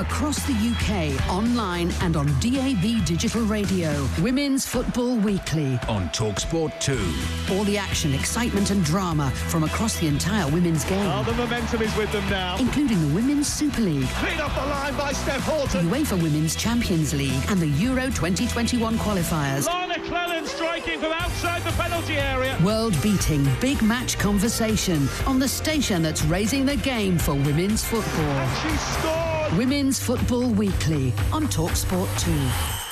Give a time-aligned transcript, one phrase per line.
[0.00, 4.08] Across the UK, online and on DAB digital radio.
[4.22, 5.78] Women's Football Weekly.
[5.88, 7.54] On Talksport 2.
[7.54, 11.04] All the action, excitement, and drama from across the entire women's game.
[11.04, 12.56] Oh, the momentum is with them now.
[12.58, 14.08] Including the Women's Super League.
[14.08, 15.90] Clean off the line by Steph Houghton.
[15.90, 19.66] The UEFA Women's Champions League and the Euro 2021 qualifiers.
[19.66, 22.56] Lana Clelland striking from outside the penalty area.
[22.64, 28.24] World beating big match conversation on the station that's raising the game for women's football.
[28.24, 29.39] And she scored.
[29.56, 32.89] Women's Football Weekly on Talksport 2.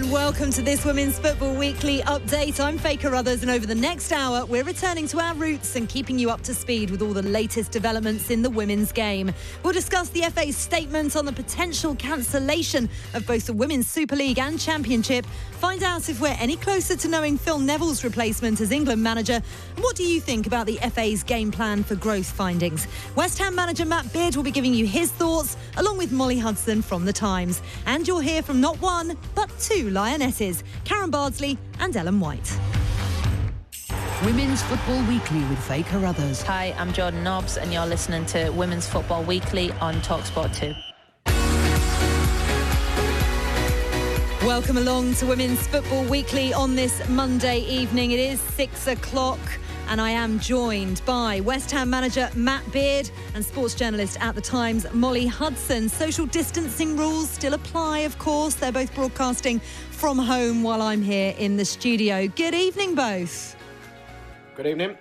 [0.00, 2.58] And welcome to this Women's Football Weekly update.
[2.58, 6.18] I'm Faye Carruthers, and over the next hour, we're returning to our roots and keeping
[6.18, 9.30] you up to speed with all the latest developments in the women's game.
[9.62, 14.38] We'll discuss the FA's statement on the potential cancellation of both the Women's Super League
[14.38, 15.26] and Championship,
[15.60, 19.42] find out if we're any closer to knowing Phil Neville's replacement as England manager,
[19.74, 22.86] and what do you think about the FA's game plan for growth findings?
[23.16, 26.80] West Ham manager Matt Beard will be giving you his thoughts, along with Molly Hudson
[26.80, 27.60] from The Times.
[27.84, 32.58] And you'll hear from not one, but two Lionesses, Karen Bardsley and Ellen White.
[34.24, 36.42] Women's Football Weekly with Faye Carruthers.
[36.42, 40.74] Hi, I'm Jordan Nobbs, and you're listening to Women's Football Weekly on Talksport 2.
[44.46, 48.10] Welcome along to Women's Football Weekly on this Monday evening.
[48.10, 49.38] It is six o'clock.
[49.90, 54.40] And I am joined by West Ham manager Matt Beard and sports journalist at the
[54.40, 55.88] Times, Molly Hudson.
[55.88, 58.54] Social distancing rules still apply, of course.
[58.54, 59.58] They're both broadcasting
[59.90, 62.28] from home while I'm here in the studio.
[62.28, 63.56] Good evening, both.
[64.54, 64.96] Good evening.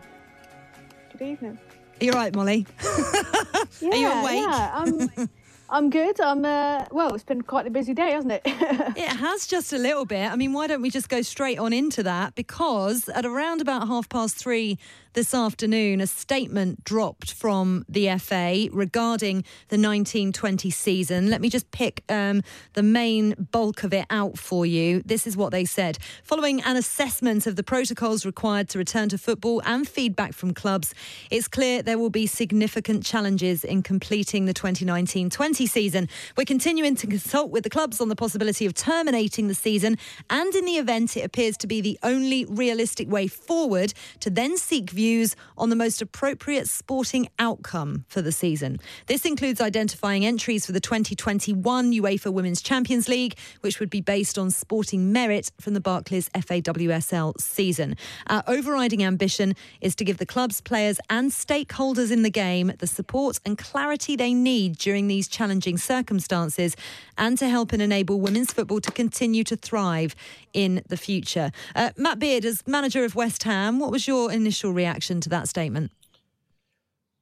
[1.12, 1.60] Good evening.
[2.02, 2.66] Are you right, Molly?
[2.82, 4.40] yeah, Are you awake?
[4.40, 5.30] Yeah, I'm,
[5.72, 6.20] I'm good.
[6.20, 7.14] I'm uh, well.
[7.14, 8.42] It's been quite a busy day, hasn't it?
[8.46, 10.32] it has just a little bit.
[10.32, 12.36] I mean, why don't we just go straight on into that?
[12.36, 14.80] Because at around about half past three
[15.20, 21.30] this afternoon, a statement dropped from the FA regarding the 1920 season.
[21.30, 22.42] Let me just pick um,
[22.72, 25.02] the main bulk of it out for you.
[25.04, 25.98] This is what they said.
[26.24, 30.96] Following an assessment of the protocols required to return to football and feedback from clubs,
[31.30, 36.08] it's clear there will be significant challenges in completing the 2019 20 season.
[36.38, 39.98] We're continuing to consult with the clubs on the possibility of terminating the season,
[40.30, 44.56] and in the event it appears to be the only realistic way forward, to then
[44.56, 45.09] seek views
[45.58, 48.80] on the most appropriate sporting outcome for the season.
[49.08, 54.38] This includes identifying entries for the 2021 UEFA Women's Champions League, which would be based
[54.38, 57.96] on sporting merit from the Barclays FAWSL season.
[58.28, 62.88] Our overriding ambition is to give the clubs, players, and stakeholders in the game the
[62.88, 66.76] support and clarity they need during these challenging circumstances
[67.18, 70.16] and to help and enable women's football to continue to thrive
[70.54, 71.52] in the future.
[71.76, 74.89] Uh, Matt Beard, as manager of West Ham, what was your initial reaction
[75.22, 75.92] to that statement?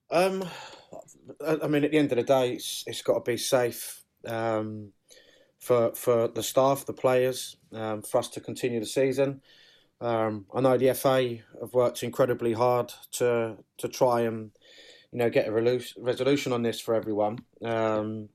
[0.10, 0.46] Um,
[1.46, 4.94] I mean, at the end of the day, it's, it's got to be safe um,
[5.60, 9.42] for for the staff, the players, um, for us to continue the season.
[10.00, 14.52] Um, I know the FA have worked incredibly hard to to try and
[15.12, 17.40] you know get a resolution on this for everyone.
[17.64, 18.30] Um,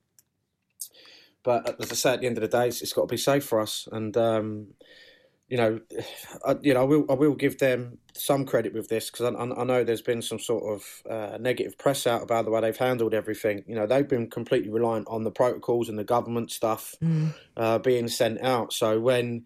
[1.43, 3.17] but as I say, at the end of the day, it's, it's got to be
[3.17, 4.67] safe for us, and um,
[5.47, 5.79] you know,
[6.45, 9.39] I, you know, I will I will give them some credit with this because I,
[9.39, 12.77] I, know there's been some sort of uh, negative press out about the way they've
[12.77, 13.63] handled everything.
[13.67, 17.33] You know, they've been completely reliant on the protocols and the government stuff mm.
[17.57, 18.73] uh, being sent out.
[18.73, 19.45] So when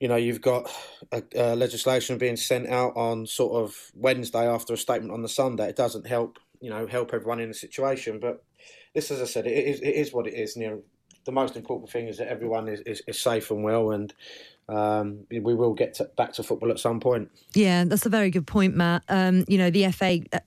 [0.00, 0.70] you know you've got
[1.12, 5.28] a, a legislation being sent out on sort of Wednesday after a statement on the
[5.28, 6.38] Sunday, it doesn't help.
[6.60, 8.20] You know, help everyone in the situation.
[8.20, 8.44] But
[8.94, 10.54] this, as I said, it is, it is what it is.
[10.54, 10.82] You know,
[11.24, 14.12] the most important thing is that everyone is, is, is safe and well, and
[14.68, 17.30] um, we will get to, back to football at some point.
[17.54, 19.02] Yeah, that's a very good point, Matt.
[19.08, 20.38] Um, you know, the FA uh,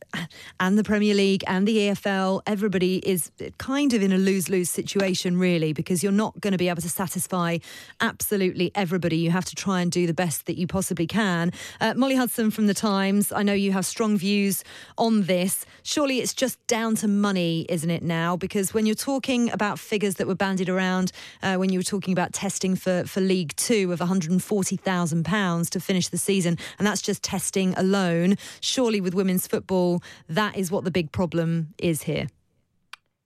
[0.59, 4.69] and the Premier League and the EFL, everybody is kind of in a lose lose
[4.69, 7.57] situation, really, because you're not going to be able to satisfy
[7.99, 9.17] absolutely everybody.
[9.17, 11.51] You have to try and do the best that you possibly can.
[11.81, 14.63] Uh, Molly Hudson from The Times, I know you have strong views
[14.97, 15.65] on this.
[15.83, 18.37] Surely it's just down to money, isn't it, now?
[18.37, 21.11] Because when you're talking about figures that were bandied around,
[21.43, 25.25] uh, when you were talking about testing for, for League Two of 140,000
[25.71, 28.37] to finish the season, and that's just testing alone.
[28.61, 32.27] Surely, with women's football, that is what the big problem is here.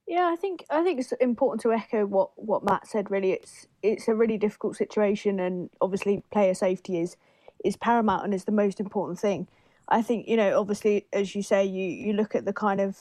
[0.06, 3.12] Yeah, I think I think it's important to echo what, what Matt said.
[3.12, 7.16] Really, it's it's a really difficult situation, and obviously, player safety is
[7.64, 9.46] is paramount and is the most important thing.
[9.88, 12.96] I think you know, obviously, as you say, you you look at the kind of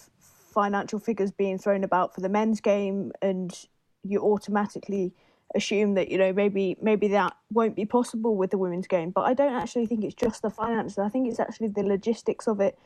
[0.53, 3.57] financial figures being thrown about for the men's game, and
[4.03, 5.13] you automatically
[5.55, 9.21] assume that you know maybe maybe that won't be possible with the women's game but
[9.21, 12.59] i don't actually think it's just the finances i think it's actually the logistics of
[12.59, 12.77] it.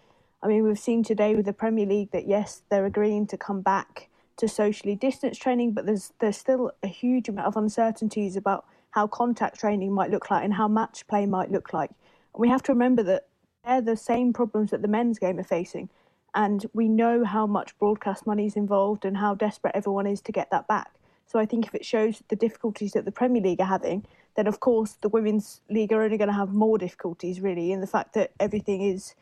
[0.42, 3.62] I mean we've seen today with the premier league that yes they're agreeing to come
[3.62, 8.66] back to socially distance training but there's there's still a huge amount of uncertainties about
[8.94, 11.90] how contact training might look like and how match play might look like.
[11.90, 13.28] And we have to remember that
[13.66, 15.90] they're the same problems that the men's game are facing
[16.36, 20.32] and we know how much broadcast money is involved and how desperate everyone is to
[20.32, 20.92] get that back
[21.34, 24.46] so I think if it shows the difficulties that the Premier League are having, then
[24.46, 27.88] of course the Women's League are only going to have more difficulties, really, in the
[27.88, 29.16] fact that everything is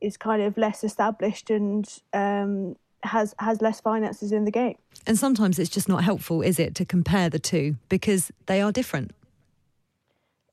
[0.00, 4.76] is kind of less established and um, has has less finances in the game.
[5.06, 8.72] And sometimes it's just not helpful, is it, to compare the two because they are
[8.72, 9.12] different.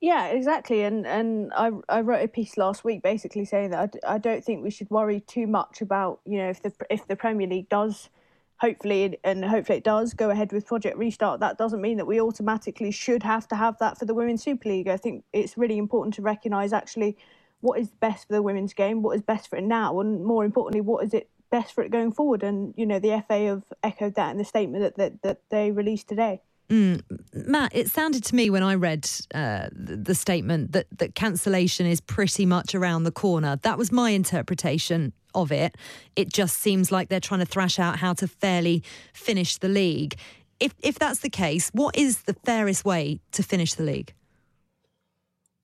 [0.02, 0.84] Yeah, exactly.
[0.84, 4.44] And and I I wrote a piece last week basically saying that I, I don't
[4.44, 7.70] think we should worry too much about you know if the if the Premier League
[7.70, 8.10] does
[8.60, 12.20] hopefully and hopefully it does go ahead with project restart that doesn't mean that we
[12.20, 15.78] automatically should have to have that for the women's super league i think it's really
[15.78, 17.16] important to recognize actually
[17.62, 20.44] what is best for the women's game what is best for it now and more
[20.44, 23.64] importantly what is it best for it going forward and you know the fa have
[23.84, 27.02] echoed that in the statement that that, that they released today Mm.
[27.34, 32.02] Matt, it sounded to me when I read uh, the statement that, that cancellation is
[32.02, 33.58] pretty much around the corner.
[33.62, 35.76] That was my interpretation of it.
[36.16, 40.16] It just seems like they're trying to thrash out how to fairly finish the league.
[40.60, 44.14] If if that's the case, what is the fairest way to finish the league?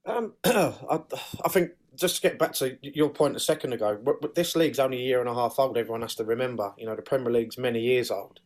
[0.06, 1.00] Um, I,
[1.46, 3.98] I, think just to get back to your point a second ago,
[4.36, 5.78] this league's only a year and a half old.
[5.78, 8.40] Everyone has to remember, you know, the Premier League's many years old.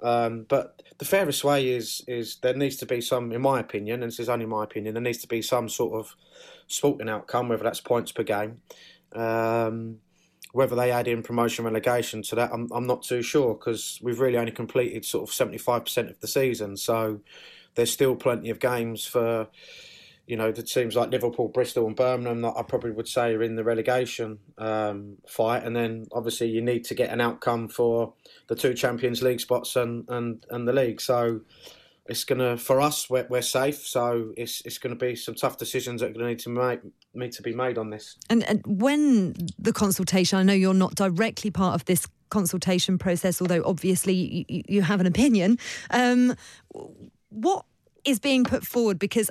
[0.00, 4.02] Um, but the fairest way is is there needs to be some, in my opinion,
[4.02, 6.14] and this is only my opinion, there needs to be some sort of
[6.66, 8.60] sporting outcome, whether that's points per game.
[9.12, 9.98] Um,
[10.52, 14.20] whether they add in promotion relegation to that, I'm, I'm not too sure because we've
[14.20, 16.76] really only completed sort of 75% of the season.
[16.76, 17.20] So
[17.74, 19.48] there's still plenty of games for,
[20.26, 23.42] you know, the teams like Liverpool, Bristol, and Birmingham that I probably would say are
[23.42, 25.64] in the relegation um, fight.
[25.64, 28.14] And then obviously you need to get an outcome for
[28.46, 31.00] the two Champions League spots and, and, and the league.
[31.00, 31.42] So
[32.08, 35.58] it's gonna for us we're, we're safe so it's it's going to be some tough
[35.58, 36.80] decisions that are going to need to make
[37.14, 38.16] need to be made on this.
[38.30, 43.40] And, and when the consultation i know you're not directly part of this consultation process
[43.40, 45.58] although obviously you, you have an opinion
[45.90, 46.34] um,
[47.30, 47.64] what
[48.08, 49.30] is being put forward because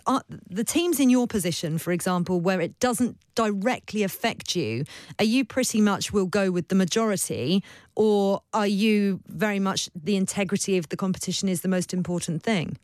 [0.50, 4.85] the teams in your position, for example, where it doesn't directly affect you,
[5.18, 7.63] are you pretty much will go with the majority,
[7.95, 12.78] or are you very much the integrity of the competition is the most important thing?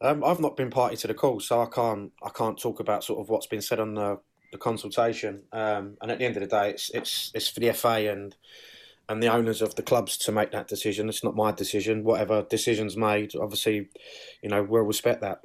[0.00, 3.04] Um, I've not been party to the call, so I can't I can't talk about
[3.04, 4.18] sort of what's been said on the,
[4.50, 5.42] the consultation.
[5.52, 8.34] Um, and at the end of the day, it's it's it's for the FA and
[9.10, 11.08] and the owners of the clubs to make that decision.
[11.08, 12.04] It's not my decision.
[12.04, 13.88] Whatever decisions made, obviously,
[14.40, 15.40] you know, we'll respect that.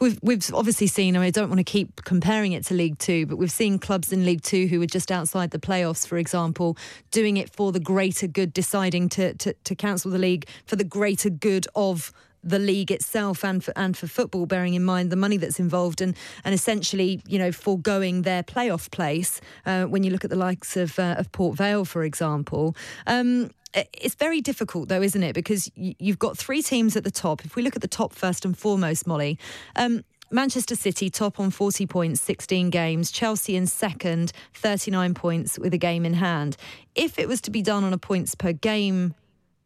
[0.00, 1.14] We've we've obviously seen.
[1.14, 3.78] I, mean, I don't want to keep comparing it to League Two, but we've seen
[3.78, 6.78] clubs in League Two who were just outside the playoffs, for example,
[7.10, 10.84] doing it for the greater good, deciding to to, to cancel the league for the
[10.84, 15.16] greater good of the league itself and for, and for football, bearing in mind the
[15.16, 20.10] money that's involved and, and essentially, you know, foregoing their playoff place uh, when you
[20.10, 22.76] look at the likes of, uh, of Port Vale, for example.
[23.06, 25.34] Um, it's very difficult, though, isn't it?
[25.34, 27.44] Because you've got three teams at the top.
[27.44, 29.38] If we look at the top first and foremost, Molly,
[29.76, 33.10] um, Manchester City top on 40 points, 16 games.
[33.10, 36.56] Chelsea in second, 39 points with a game in hand.
[36.94, 39.14] If it was to be done on a points per game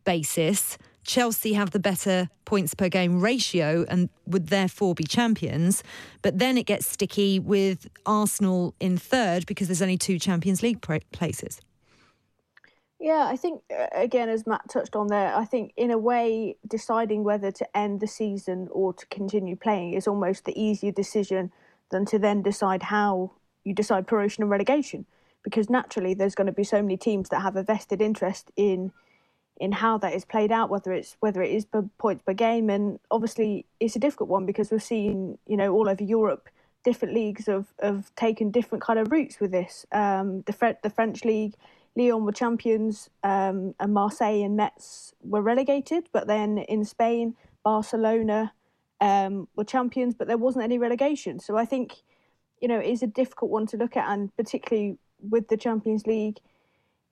[0.04, 5.82] basis, Chelsea have the better points per game ratio and would therefore be champions.
[6.22, 10.80] But then it gets sticky with Arsenal in third because there's only two Champions League
[10.80, 11.60] places.
[13.00, 16.56] Yeah, I think uh, again, as Matt touched on there, I think in a way,
[16.68, 21.50] deciding whether to end the season or to continue playing is almost the easier decision
[21.90, 23.32] than to then decide how
[23.64, 25.04] you decide promotion and relegation,
[25.42, 28.92] because naturally there's going to be so many teams that have a vested interest in
[29.62, 31.66] in how that is played out, whether it's whether it is
[31.98, 35.88] points per game, and obviously it's a difficult one because we've seen you know all
[35.88, 36.48] over Europe
[36.84, 39.86] different leagues have, have taken different kind of routes with this.
[39.92, 41.54] Um, the the French league
[41.96, 46.08] Lyon were champions um, and Marseille and Metz were relegated.
[46.12, 48.52] But then in Spain, Barcelona
[49.00, 51.38] um, were champions, but there wasn't any relegation.
[51.38, 52.02] So I think,
[52.60, 56.38] you know, it's a difficult one to look at, and particularly with the Champions League.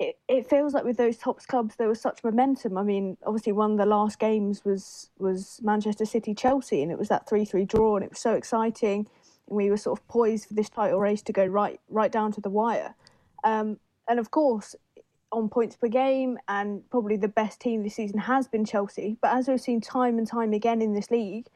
[0.00, 2.78] It, it feels like with those top clubs there was such momentum.
[2.78, 6.98] I mean, obviously one of the last games was was Manchester City Chelsea, and it
[6.98, 9.06] was that three three draw, and it was so exciting,
[9.46, 12.32] and we were sort of poised for this title race to go right right down
[12.32, 12.94] to the wire.
[13.44, 13.78] Um,
[14.08, 14.74] and of course,
[15.30, 19.18] on points per game, and probably the best team this season has been Chelsea.
[19.20, 21.46] But as we've seen time and time again in this league,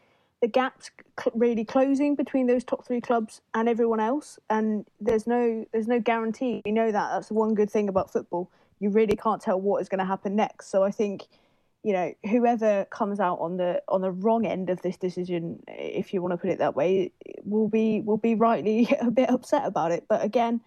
[0.45, 0.91] the gap's
[1.33, 4.39] really closing between those top three clubs and everyone else.
[4.51, 6.61] And there's no there's no guarantee.
[6.67, 7.13] We know that.
[7.15, 8.51] That's one good thing about football.
[8.79, 10.71] You really can't tell what is going to happen next.
[10.71, 11.23] So I think,
[11.83, 16.13] you know, whoever comes out on the on the wrong end of this decision, if
[16.13, 17.11] you want to put it that way,
[17.45, 20.05] will be will be rightly a bit upset about it.
[20.11, 20.61] But again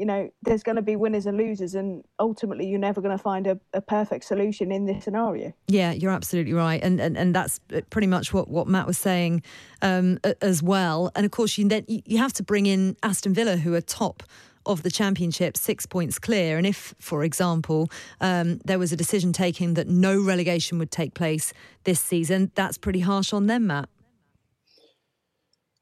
[0.00, 3.22] you know, there's going to be winners and losers, and ultimately, you're never going to
[3.22, 5.52] find a, a, perfect solution in this scenario.
[5.68, 9.42] Yeah, you're absolutely right, and and, and that's pretty much what, what Matt was saying
[9.82, 11.12] um, as well.
[11.14, 14.22] And of course, you then you have to bring in Aston Villa, who are top
[14.64, 16.56] of the championship, six points clear.
[16.56, 17.90] And if, for example,
[18.22, 21.52] um, there was a decision taken that no relegation would take place
[21.84, 23.90] this season, that's pretty harsh on them, Matt.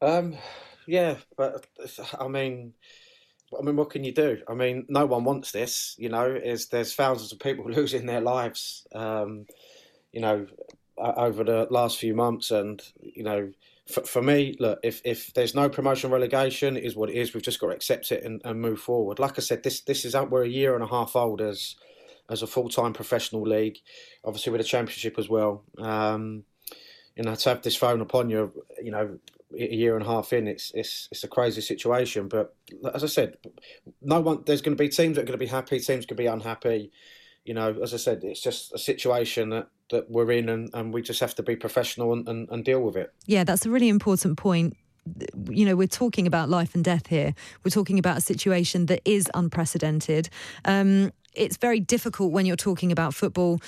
[0.03, 0.37] Um,
[0.89, 1.67] yeah, but
[2.19, 2.75] I mean
[3.59, 4.39] I mean, what can you do?
[4.49, 5.95] I mean, no one wants this.
[5.99, 8.87] You know, is there's thousands of people losing their lives.
[8.95, 9.47] Um,
[10.13, 10.47] you know,
[10.97, 13.53] over the last few months, and you know,
[13.87, 17.33] for, for, me, look, if if there's no promotion relegation, it is what it is.
[17.33, 19.19] We've just got to accept it and, and move forward.
[19.19, 21.77] Like I said, this this is we're a year and a half old as
[22.31, 23.79] as a full time professional league,
[24.25, 25.65] obviously with a championship as well.
[25.79, 26.45] Um,
[27.17, 28.53] you know, to have this phone upon you,
[28.83, 29.19] you know,
[29.53, 32.29] a year and a half in, it's it's it's a crazy situation.
[32.29, 32.55] But
[32.95, 33.37] as I said,
[34.03, 34.43] no one.
[34.47, 36.91] There's going to be teams that are going to be happy, teams to be unhappy.
[37.45, 40.93] You know, as I said, it's just a situation that, that we're in, and, and
[40.93, 43.15] we just have to be professional and, and, and deal with it.
[43.25, 44.77] Yeah, that's a really important point
[45.49, 47.35] you know, we're talking about life and death here.
[47.65, 50.29] We're talking about a situation that is unprecedented.
[50.65, 53.61] Um, it's very difficult when you're talking about football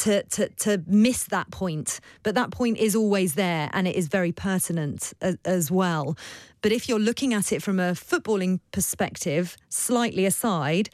[0.00, 2.00] to, to, to miss that point.
[2.22, 6.16] But that point is always there and it is very pertinent as, as, well.
[6.62, 10.90] But if you're looking at it from a footballing perspective, slightly aside,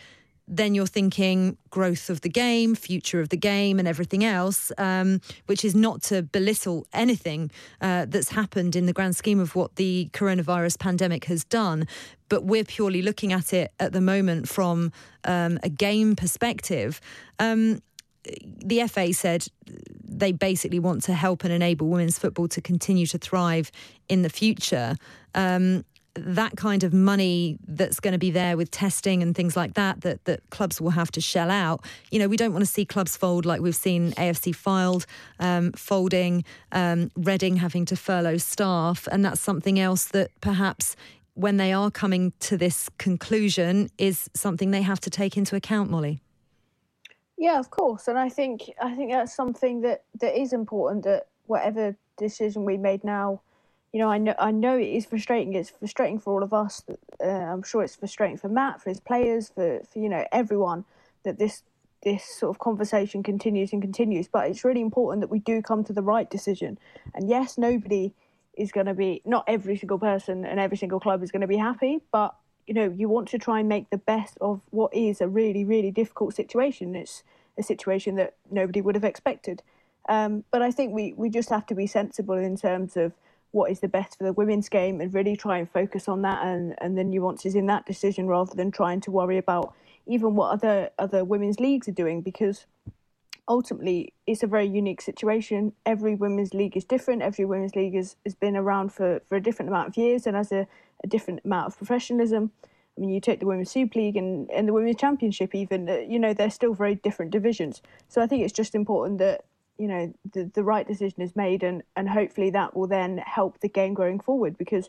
[0.48, 5.20] then you're thinking growth of the game, future of the game, and everything else, um,
[5.46, 9.74] which is not to belittle anything uh, that's happened in the grand scheme of what
[9.74, 11.86] the coronavirus pandemic has done.
[12.28, 14.92] But we're purely looking at it at the moment from
[15.24, 17.00] um, a game perspective.
[17.40, 17.80] Um,
[18.44, 19.46] the FA said
[20.04, 23.70] they basically want to help and enable women's football to continue to thrive
[24.08, 24.96] in the future.
[25.34, 25.84] Um,
[26.18, 30.00] that kind of money that's going to be there with testing and things like that,
[30.00, 31.84] that that clubs will have to shell out.
[32.10, 35.04] You know, we don't want to see clubs fold like we've seen AFC Fylde
[35.38, 40.96] um, folding, um, Reading having to furlough staff, and that's something else that perhaps
[41.34, 45.90] when they are coming to this conclusion is something they have to take into account,
[45.90, 46.20] Molly.
[47.38, 51.04] Yeah, of course, and I think I think that's something that that is important.
[51.04, 53.42] That whatever decision we made now,
[53.92, 55.54] you know, I know I know it is frustrating.
[55.54, 56.82] It's frustrating for all of us.
[57.22, 60.86] Uh, I'm sure it's frustrating for Matt, for his players, for, for you know everyone
[61.24, 61.62] that this
[62.02, 64.28] this sort of conversation continues and continues.
[64.28, 66.78] But it's really important that we do come to the right decision.
[67.14, 68.14] And yes, nobody
[68.54, 71.46] is going to be not every single person and every single club is going to
[71.46, 72.34] be happy, but
[72.66, 75.64] you know, you want to try and make the best of what is a really,
[75.64, 76.94] really difficult situation.
[76.94, 77.22] It's
[77.58, 79.62] a situation that nobody would have expected.
[80.08, 83.12] Um, but I think we, we just have to be sensible in terms of
[83.52, 86.44] what is the best for the women's game and really try and focus on that
[86.44, 89.74] and, and the nuances in that decision rather than trying to worry about
[90.06, 92.66] even what other other women's leagues are doing because
[93.48, 95.72] ultimately it's a very unique situation.
[95.84, 97.22] Every women's league is different.
[97.22, 100.36] Every women's league has, has been around for, for a different amount of years and
[100.36, 100.66] has a,
[101.04, 102.52] a different amount of professionalism.
[102.96, 105.96] I mean, you take the Women's Super League and, and the Women's Championship, even, uh,
[105.96, 107.82] you know, they're still very different divisions.
[108.08, 109.44] So I think it's just important that,
[109.78, 113.60] you know, the, the right decision is made and, and hopefully that will then help
[113.60, 114.88] the game going forward because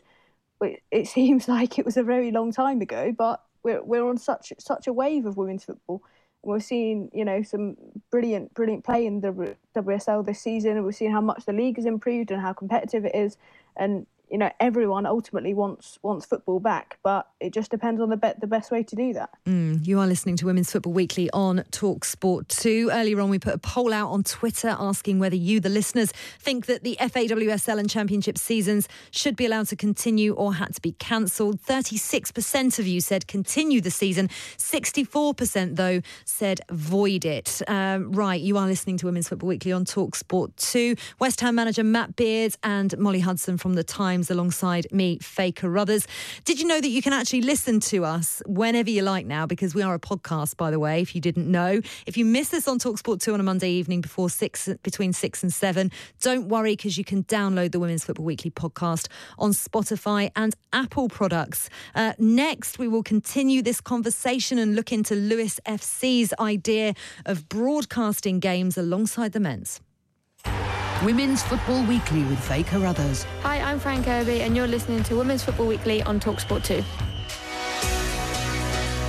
[0.62, 4.18] it, it seems like it was a very long time ago, but we're we're on
[4.18, 6.02] such such a wave of women's football.
[6.42, 7.76] And we're seeing, you know, some
[8.10, 10.76] brilliant, brilliant play in the WSL this season.
[10.76, 13.36] And we're seeing how much the league has improved and how competitive it is.
[13.76, 18.16] And you know everyone ultimately wants wants football back, but it just depends on the
[18.16, 19.30] be- the best way to do that.
[19.46, 22.90] Mm, you are listening to Women's Football Weekly on Talk Sport 2.
[22.92, 26.66] Earlier on, we put a poll out on Twitter asking whether you, the listeners, think
[26.66, 30.92] that the FAWSL and Championship seasons should be allowed to continue or had to be
[30.92, 31.60] cancelled.
[31.62, 34.28] 36% of you said continue the season.
[34.56, 37.62] 64% though said void it.
[37.68, 40.96] Um, right, you are listening to Women's Football Weekly on Talk Sport 2.
[41.18, 46.06] West Ham manager Matt Beard and Molly Hudson from the Times Alongside me, Faye Carruthers.
[46.44, 49.46] Did you know that you can actually listen to us whenever you like now?
[49.46, 51.80] Because we are a podcast, by the way, if you didn't know.
[52.06, 55.42] If you miss us on Talksport 2 on a Monday evening before six, between six
[55.42, 59.06] and seven, don't worry because you can download the Women's Football Weekly podcast
[59.38, 61.70] on Spotify and Apple products.
[61.94, 66.94] Uh, next, we will continue this conversation and look into Lewes FC's idea
[67.24, 69.80] of broadcasting games alongside the men's.
[71.04, 73.22] Women's Football Weekly with Faye Carruthers.
[73.42, 76.82] Hi, I'm Fran Kirby, and you're listening to Women's Football Weekly on Talksport 2.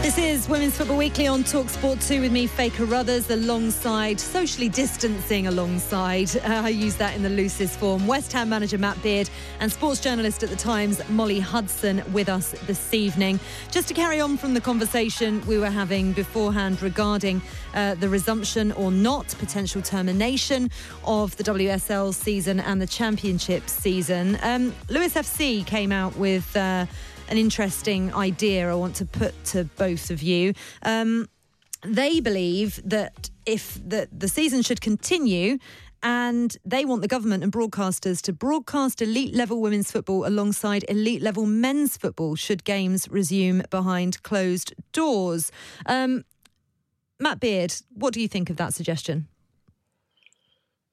[0.01, 5.47] This is Women's Football Weekly on Talksport 2 with me, Faye Carruthers, alongside, socially distancing
[5.47, 9.29] alongside, uh, I use that in the loosest form, West Ham manager Matt Beard
[9.59, 13.41] and sports journalist at the Times, Molly Hudson, with us this evening.
[13.71, 17.41] Just to carry on from the conversation we were having beforehand regarding
[17.73, 20.71] uh, the resumption or not, potential termination
[21.03, 24.39] of the WSL season and the Championship season.
[24.43, 26.55] Um, Lewes FC came out with.
[26.55, 26.85] Uh,
[27.29, 30.53] an interesting idea I want to put to both of you.
[30.83, 31.29] Um,
[31.83, 35.59] they believe that if the, the season should continue
[36.01, 41.21] and they want the government and broadcasters to broadcast elite level women's football alongside elite
[41.21, 45.51] level men's football should games resume behind closed doors.
[45.85, 46.23] Um,
[47.19, 49.27] Matt Beard, what do you think of that suggestion?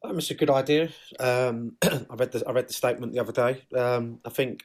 [0.02, 0.90] Um, it's a good idea.
[1.20, 3.62] Um, I read the I read the statement the other day.
[3.76, 4.64] Um, I think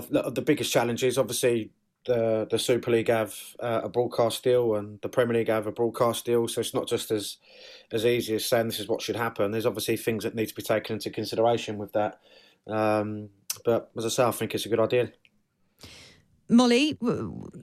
[0.00, 1.70] the biggest challenge is obviously
[2.06, 5.72] the the Super League have uh, a broadcast deal and the Premier League have a
[5.72, 7.36] broadcast deal, so it's not just as
[7.92, 9.50] as easy as saying this is what should happen.
[9.50, 12.20] There's obviously things that need to be taken into consideration with that.
[12.66, 13.30] Um,
[13.64, 15.12] but as I say, I think it's a good idea.
[16.48, 16.96] Molly,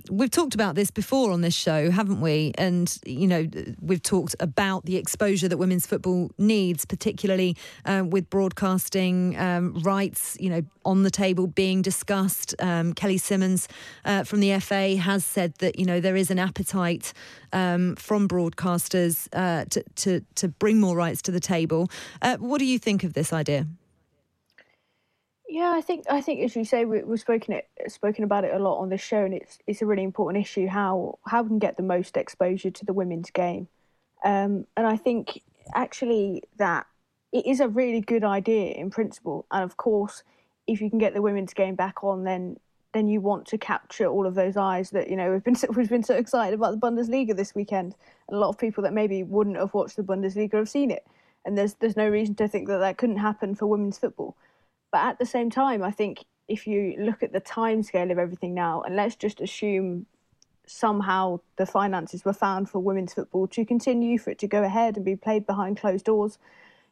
[0.10, 2.52] we've talked about this before on this show, haven't we?
[2.58, 3.48] And, you know,
[3.80, 10.36] we've talked about the exposure that women's football needs, particularly uh, with broadcasting um, rights,
[10.38, 12.56] you know, on the table being discussed.
[12.60, 13.69] Um, Kelly Simmons
[14.04, 17.13] uh, from the FA has said that, you know, there is an appetite
[17.54, 21.89] um, from broadcasters uh, to, to, to bring more rights to the table.
[22.22, 23.65] Uh, what do you think of this idea?
[25.53, 28.55] Yeah, I think I think as you say, we, we've spoken it spoken about it
[28.55, 31.49] a lot on this show, and it's it's a really important issue how how we
[31.49, 33.67] can get the most exposure to the women's game,
[34.23, 35.43] um, and I think
[35.75, 36.87] actually that
[37.31, 40.23] it is a really good idea in principle, and of course,
[40.65, 42.57] if you can get the women's game back on, then
[42.95, 45.67] then you want to capture all of those eyes that you know we've been so,
[45.75, 47.93] we've been so excited about the Bundesliga this weekend,
[48.27, 51.05] and a lot of people that maybe wouldn't have watched the Bundesliga have seen it,
[51.45, 54.35] and there's there's no reason to think that that couldn't happen for women's football.
[54.93, 58.19] But at the same time, I think if you look at the time scale of
[58.19, 60.06] everything now, and let's just assume
[60.67, 64.95] somehow the finances were found for women's football to continue, for it to go ahead
[64.95, 66.38] and be played behind closed doors.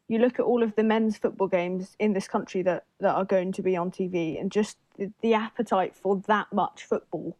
[0.07, 3.23] You look at all of the men's football games in this country that, that are
[3.23, 7.37] going to be on TV and just the, the appetite for that much football.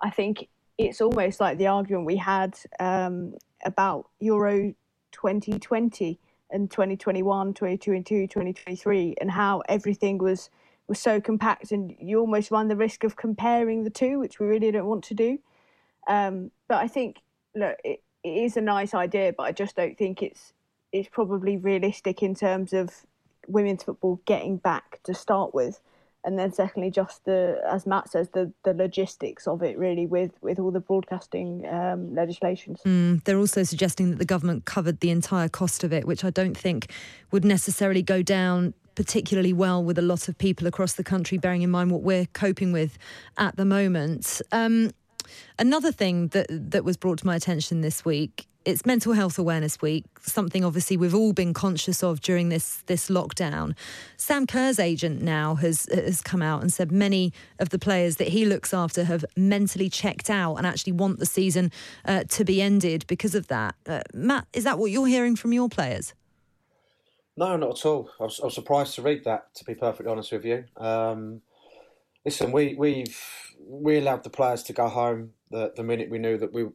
[0.00, 3.34] I think it's almost like the argument we had um,
[3.66, 4.74] about Euro
[5.12, 6.18] 2020
[6.52, 10.50] and 2021, 2022, 2023, and how everything was
[10.86, 14.46] was so compact, and you almost run the risk of comparing the two, which we
[14.46, 15.38] really don't want to do.
[16.08, 17.18] Um, but I think,
[17.54, 20.52] look, it, it is a nice idea, but I just don't think it's
[20.92, 23.06] it's probably realistic in terms of
[23.46, 25.80] women's football getting back to start with
[26.24, 30.32] and then secondly just the as matt says the the logistics of it really with
[30.40, 35.10] with all the broadcasting um, legislations mm, they're also suggesting that the government covered the
[35.10, 36.92] entire cost of it which i don't think
[37.30, 41.62] would necessarily go down particularly well with a lot of people across the country bearing
[41.62, 42.98] in mind what we're coping with
[43.38, 44.42] at the moment.
[44.52, 44.90] Um,
[45.58, 49.80] Another thing that that was brought to my attention this week it's Mental Health Awareness
[49.80, 53.74] Week, something obviously we've all been conscious of during this this lockdown.
[54.16, 58.28] Sam Kerr's agent now has has come out and said many of the players that
[58.28, 61.72] he looks after have mentally checked out and actually want the season
[62.04, 63.74] uh, to be ended because of that.
[63.86, 66.14] Uh, Matt, is that what you're hearing from your players?
[67.36, 68.10] No, not at all.
[68.20, 69.54] I was, I was surprised to read that.
[69.54, 71.40] To be perfectly honest with you, um,
[72.24, 73.18] listen, we we've
[73.66, 76.66] we allowed the players to go home the, the minute we knew that we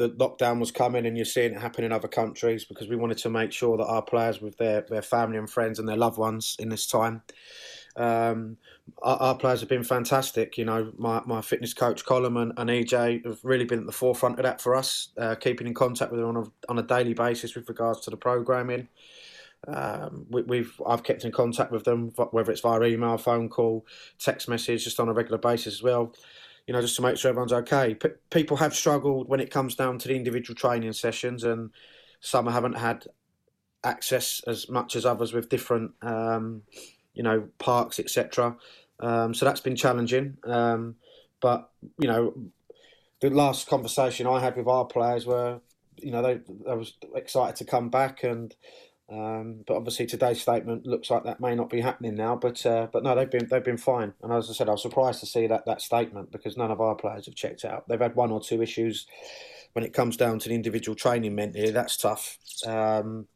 [0.00, 3.18] the lockdown was coming, and you're seeing it happen in other countries because we wanted
[3.18, 6.16] to make sure that our players, with their, their family and friends and their loved
[6.16, 7.20] ones in this time,
[7.96, 8.56] um,
[9.02, 10.56] our, our, players have been fantastic.
[10.56, 13.92] You know, my, my fitness coach Colin and, and EJ have really been at the
[13.92, 16.82] forefront of that for us, uh, keeping in contact with them on a, on a
[16.82, 18.88] daily basis with regards to the programming.
[19.68, 23.84] Um, we, have I've kept in contact with them, whether it's via email, phone call,
[24.18, 26.14] text message, just on a regular basis as well.
[26.66, 27.94] You know, just to make sure everyone's okay.
[27.94, 31.70] P- people have struggled when it comes down to the individual training sessions, and
[32.20, 33.06] some haven't had
[33.82, 36.62] access as much as others with different, um,
[37.14, 38.56] you know, parks, etc.
[39.00, 40.36] Um, so that's been challenging.
[40.44, 40.96] Um,
[41.40, 42.34] but you know,
[43.20, 45.60] the last conversation I had with our players were,
[45.96, 48.54] you know, they, they was excited to come back and
[49.10, 52.36] um, but obviously today's statement looks like that may not be happening now.
[52.36, 54.14] But uh, but no, they've been they've been fine.
[54.22, 56.80] And as I said, I was surprised to see that that statement because none of
[56.80, 57.88] our players have checked out.
[57.88, 59.06] They've had one or two issues
[59.72, 61.70] when it comes down to the individual training mentally.
[61.70, 62.38] That's tough.
[62.66, 63.26] Um,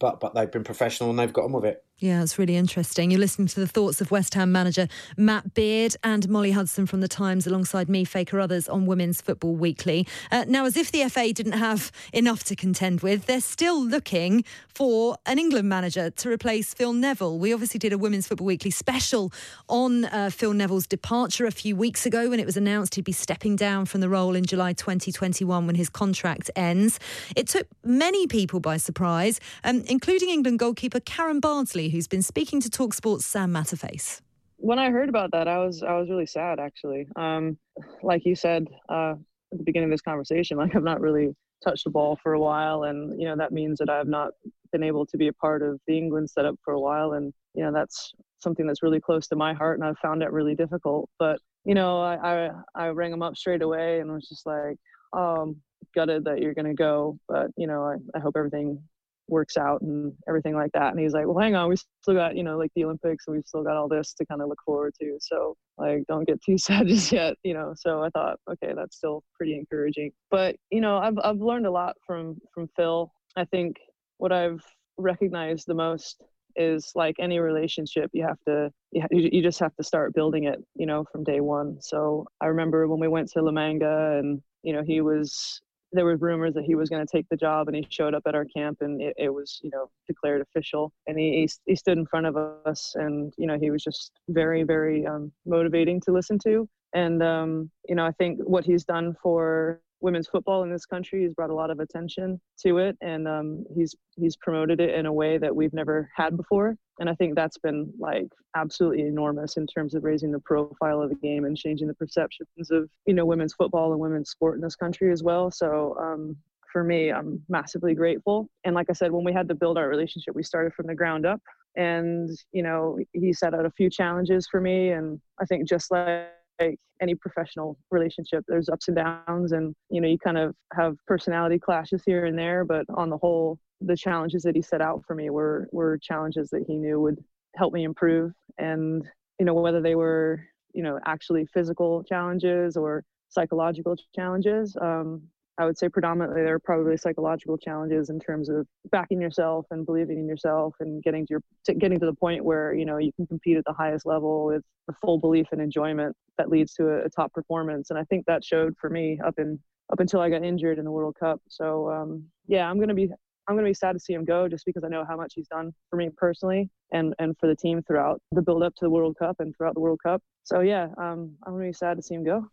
[0.00, 1.84] but but they've been professional and they've got on with it.
[2.00, 3.10] Yeah, it's really interesting.
[3.10, 7.00] You're listening to the thoughts of West Ham manager Matt Beard and Molly Hudson from
[7.00, 10.06] The Times alongside me, Faye Carruthers, on Women's Football Weekly.
[10.30, 14.44] Uh, now, as if the FA didn't have enough to contend with, they're still looking
[14.68, 17.36] for an England manager to replace Phil Neville.
[17.36, 19.32] We obviously did a Women's Football Weekly special
[19.68, 23.10] on uh, Phil Neville's departure a few weeks ago when it was announced he'd be
[23.10, 27.00] stepping down from the role in July 2021 when his contract ends.
[27.34, 32.60] It took many people by surprise, um, including England goalkeeper Karen Bardsley who's been speaking
[32.60, 34.20] to Talksport's Sam Matterface.
[34.56, 37.06] When I heard about that, I was I was really sad actually.
[37.16, 37.58] Um,
[38.02, 39.14] like you said uh,
[39.52, 42.40] at the beginning of this conversation, like I've not really touched the ball for a
[42.40, 44.30] while, and you know that means that I've not
[44.72, 47.64] been able to be a part of the England setup for a while, and you
[47.64, 51.08] know that's something that's really close to my heart, and I've found it really difficult.
[51.18, 54.76] But you know, I I, I rang him up straight away and was just like,
[55.12, 55.56] um,
[55.94, 58.82] gutted that you're gonna go, but you know, I, I hope everything
[59.28, 60.90] works out and everything like that.
[60.90, 63.36] And he's like, well, hang on, we still got, you know, like the Olympics and
[63.36, 65.18] we've still got all this to kind of look forward to.
[65.20, 67.74] So like, don't get too sad just yet, you know?
[67.76, 70.12] So I thought, okay, that's still pretty encouraging.
[70.30, 73.12] But, you know, I've, I've learned a lot from, from Phil.
[73.36, 73.76] I think
[74.18, 74.62] what I've
[74.96, 76.22] recognized the most
[76.56, 80.58] is like any relationship you have to you, you just have to start building it
[80.74, 84.42] you know from day one so i remember when we went to la manga and
[84.64, 87.68] you know he was there were rumors that he was going to take the job
[87.68, 90.92] and he showed up at our camp and it, it was you know declared official.
[91.06, 94.62] And he, he stood in front of us and you know he was just very
[94.62, 96.68] very um, motivating to listen to.
[96.94, 101.22] And um, you know i think what he's done for women's football in this country.
[101.22, 105.06] He's brought a lot of attention to it, and um, he's he's promoted it in
[105.06, 106.76] a way that we've never had before.
[107.00, 111.10] And I think that's been like absolutely enormous in terms of raising the profile of
[111.10, 114.60] the game and changing the perceptions of you know women's football and women's sport in
[114.62, 115.50] this country as well.
[115.50, 115.96] So.
[116.00, 116.36] Um,
[116.70, 118.46] for me, I'm massively grateful.
[118.64, 120.94] And like I said, when we had to build our relationship, we started from the
[120.94, 121.40] ground up.
[121.76, 124.90] And, you know, he set out a few challenges for me.
[124.90, 126.28] And I think just like
[126.60, 130.96] like any professional relationship there's ups and downs and you know you kind of have
[131.06, 135.02] personality clashes here and there but on the whole the challenges that he set out
[135.06, 137.18] for me were were challenges that he knew would
[137.56, 138.32] help me improve.
[138.58, 139.06] And
[139.38, 140.42] you know whether they were
[140.74, 145.22] you know actually physical challenges or psychological challenges um,
[145.58, 149.84] I would say predominantly there are probably psychological challenges in terms of backing yourself and
[149.84, 152.98] believing in yourself and getting to your to getting to the point where you know
[152.98, 156.74] you can compete at the highest level with the full belief and enjoyment that leads
[156.74, 157.90] to a, a top performance.
[157.90, 159.58] And I think that showed for me up in
[159.92, 161.40] up until I got injured in the World Cup.
[161.48, 163.08] So um, yeah, I'm gonna be
[163.48, 165.48] I'm gonna be sad to see him go just because I know how much he's
[165.48, 168.90] done for me personally and and for the team throughout the build up to the
[168.90, 170.22] World Cup and throughout the World Cup.
[170.44, 172.46] So yeah, um, I'm gonna be sad to see him go.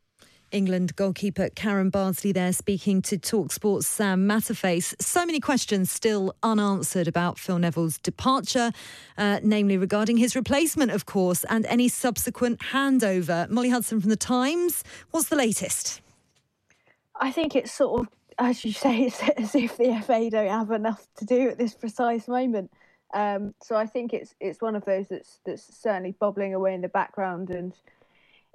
[0.51, 4.93] England goalkeeper Karen Bardsley there speaking to Talksport's Sam Matterface.
[5.01, 8.71] So many questions still unanswered about Phil Neville's departure,
[9.17, 13.49] uh, namely regarding his replacement, of course, and any subsequent handover.
[13.49, 16.01] Molly Hudson from The Times, what's the latest?
[17.19, 20.71] I think it's sort of, as you say, it's as if the FA don't have
[20.71, 22.71] enough to do at this precise moment.
[23.13, 26.81] Um, so I think it's it's one of those that's that's certainly bubbling away in
[26.81, 27.73] the background and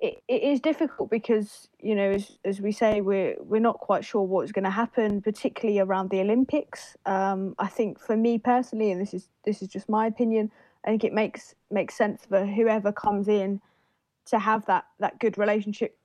[0.01, 4.05] it, it is difficult because you know as, as we say we're we're not quite
[4.05, 6.97] sure what's going to happen particularly around the olympics.
[7.07, 10.51] Um, i think for me personally and this is this is just my opinion
[10.85, 13.61] i think it makes makes sense for whoever comes in
[14.27, 15.97] to have that that good relationship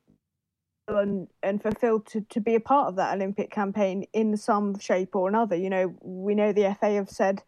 [0.87, 4.77] and and for phil to, to be a part of that olympic campaign in some
[4.77, 5.55] shape or another.
[5.55, 7.43] You know we know the fa have said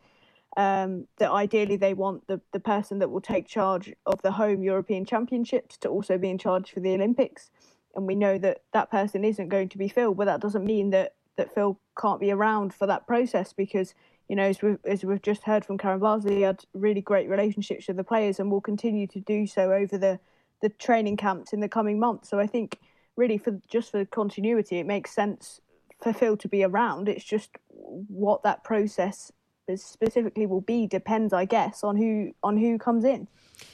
[0.58, 4.64] Um, that ideally they want the, the person that will take charge of the home
[4.64, 7.52] European Championships to also be in charge for the Olympics.
[7.94, 10.90] And we know that that person isn't going to be Phil, but that doesn't mean
[10.90, 13.94] that, that Phil can't be around for that process because,
[14.30, 17.30] you know, as we've, as we've just heard from Karen Bardsley, he had really great
[17.30, 20.20] relationships with the players and will continue to do so over the,
[20.64, 22.30] the training camps in the coming months.
[22.30, 22.80] So I think
[23.16, 25.62] really for just for continuity, it makes sense
[26.02, 27.08] for Phil to be around.
[27.10, 29.32] It's just what that process
[29.76, 33.28] specifically will be depends, I guess, on who on who comes in.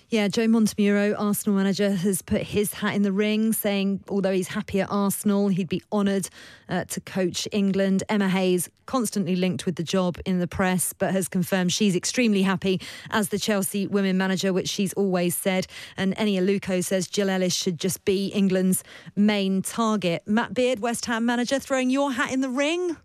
[0.09, 4.49] Yeah, Joe Montemurro, Arsenal manager, has put his hat in the ring, saying although he's
[4.49, 6.29] happy at Arsenal, he'd be honoured
[6.69, 8.03] uh, to coach England.
[8.09, 12.43] Emma Hayes, constantly linked with the job in the press, but has confirmed she's extremely
[12.43, 12.79] happy
[13.09, 15.65] as the Chelsea women manager, which she's always said.
[15.97, 18.83] And Eni Aluko says Jill Ellis should just be England's
[19.15, 20.21] main target.
[20.27, 22.97] Matt Beard, West Ham manager, throwing your hat in the ring.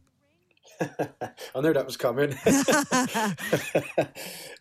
[1.54, 2.34] I knew that was coming.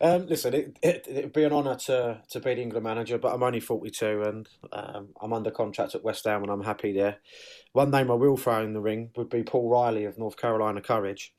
[0.00, 3.32] um, listen, it, it, would be an honour to, to be the England manager, but
[3.34, 7.18] I'm only 42 and um, I'm under contract at West Ham and I'm happy there.
[7.72, 10.80] One name I will throw in the ring would be Paul Riley of North Carolina
[10.80, 11.32] Courage.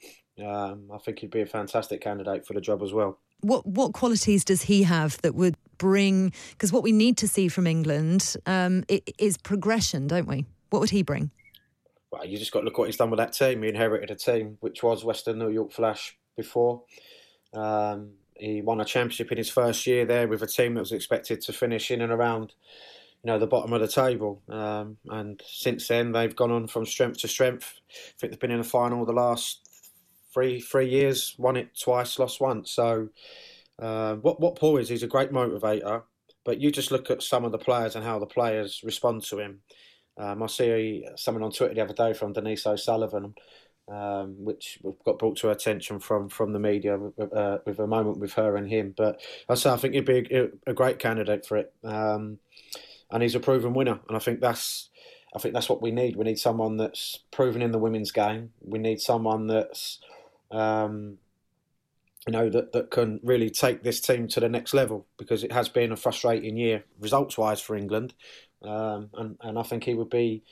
[0.43, 3.19] Um, I think he'd be a fantastic candidate for the job as well.
[3.41, 6.33] What what qualities does he have that would bring?
[6.51, 8.83] Because what we need to see from England um,
[9.17, 10.45] is progression, don't we?
[10.69, 11.31] What would he bring?
[12.11, 13.61] Well, you just got to look what he's done with that team.
[13.63, 16.83] He inherited a team which was Western New York Flash before.
[17.53, 20.91] Um, he won a championship in his first year there with a team that was
[20.91, 22.53] expected to finish in and around,
[23.23, 24.41] you know, the bottom of the table.
[24.49, 27.73] Um, and since then, they've gone on from strength to strength.
[27.89, 29.67] I think they've been in the final the last
[30.33, 32.71] three three years, won it twice, lost once.
[32.71, 33.09] So,
[33.77, 36.03] uh, what what Paul is, he's a great motivator.
[36.45, 39.39] But you just look at some of the players and how the players respond to
[39.39, 39.61] him.
[40.19, 43.35] Um, I see someone on Twitter the other day from Denise O'Sullivan,
[43.87, 48.19] um, which got brought to her attention from from the media uh, with a moment
[48.19, 48.93] with her and him.
[48.95, 52.39] But I say I think he'd be a, a great candidate for it, um,
[53.09, 54.01] and he's a proven winner.
[54.09, 54.89] And I think that's
[55.33, 56.17] I think that's what we need.
[56.17, 58.51] We need someone that's proven in the women's game.
[58.61, 59.99] We need someone that's
[60.51, 61.17] um,
[62.27, 65.53] you know that, that can really take this team to the next level because it
[65.53, 68.13] has been a frustrating year results wise for England
[68.63, 70.43] um, and and I think he would be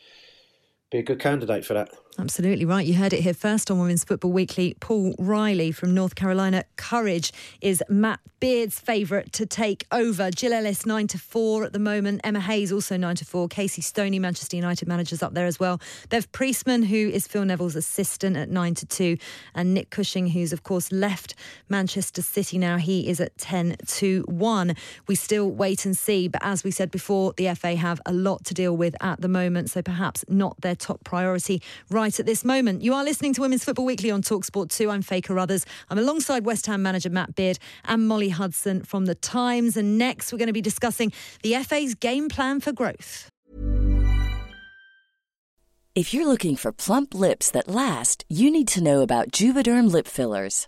[0.92, 1.90] be a good candidate for that.
[2.20, 2.84] Absolutely right.
[2.84, 4.76] You heard it here first on Women's Football Weekly.
[4.80, 10.32] Paul Riley from North Carolina Courage is Matt Beard's favourite to take over.
[10.32, 12.22] Jill Ellis nine to four at the moment.
[12.24, 13.48] Emma Hayes also nine to four.
[13.48, 15.80] Casey Stoney, Manchester United managers up there as well.
[16.10, 19.18] Bev Priestman, who is Phil Neville's assistant at nine to two,
[19.54, 21.36] and Nick Cushing, who's of course left
[21.70, 22.78] Manchester City now.
[22.78, 24.76] He is at ten to one.
[25.08, 28.44] We still wait and see, but as we said before, the FA have a lot
[28.46, 32.46] to deal with at the moment, so perhaps not their top priority right at this
[32.46, 32.82] moment.
[32.82, 34.90] You are listening to Women's Football Weekly on Talksport 2.
[34.90, 35.66] I'm Faye Carruthers.
[35.90, 39.76] I'm alongside West Ham manager Matt Beard and Molly Hudson from The Times.
[39.76, 41.12] And next, we're going to be discussing
[41.44, 43.30] the FA's game plan for growth.
[45.96, 50.08] If you're looking for plump lips that last, you need to know about Juvederm lip
[50.08, 50.68] fillers.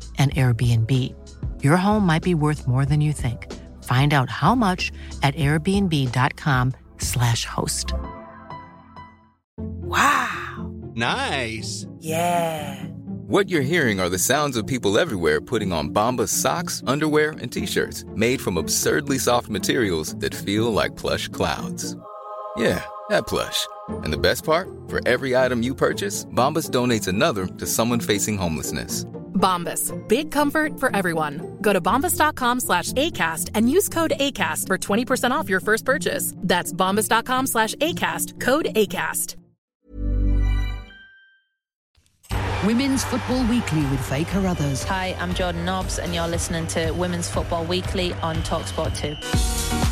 [0.21, 1.15] an Airbnb.
[1.63, 3.51] Your home might be worth more than you think.
[3.83, 4.91] Find out how much
[5.23, 7.93] at airbnb.com/slash host.
[9.57, 10.71] Wow.
[10.95, 11.87] Nice.
[11.99, 12.83] Yeah.
[13.27, 17.51] What you're hearing are the sounds of people everywhere putting on Bombas socks, underwear, and
[17.51, 21.95] t-shirts made from absurdly soft materials that feel like plush clouds.
[22.57, 23.65] Yeah, that plush.
[23.87, 24.67] And the best part?
[24.89, 29.05] For every item you purchase, Bombas donates another to someone facing homelessness.
[29.41, 29.91] Bombas.
[30.07, 31.57] Big comfort for everyone.
[31.61, 36.33] Go to bombas.com slash ACAST and use code ACAST for 20% off your first purchase.
[36.37, 38.39] That's bombas.com slash ACAST.
[38.39, 39.35] Code ACAST.
[42.65, 44.83] Women's Football Weekly with Faye Carruthers.
[44.83, 49.90] Hi, I'm Jordan Nobbs, and you're listening to Women's Football Weekly on Talksport 2.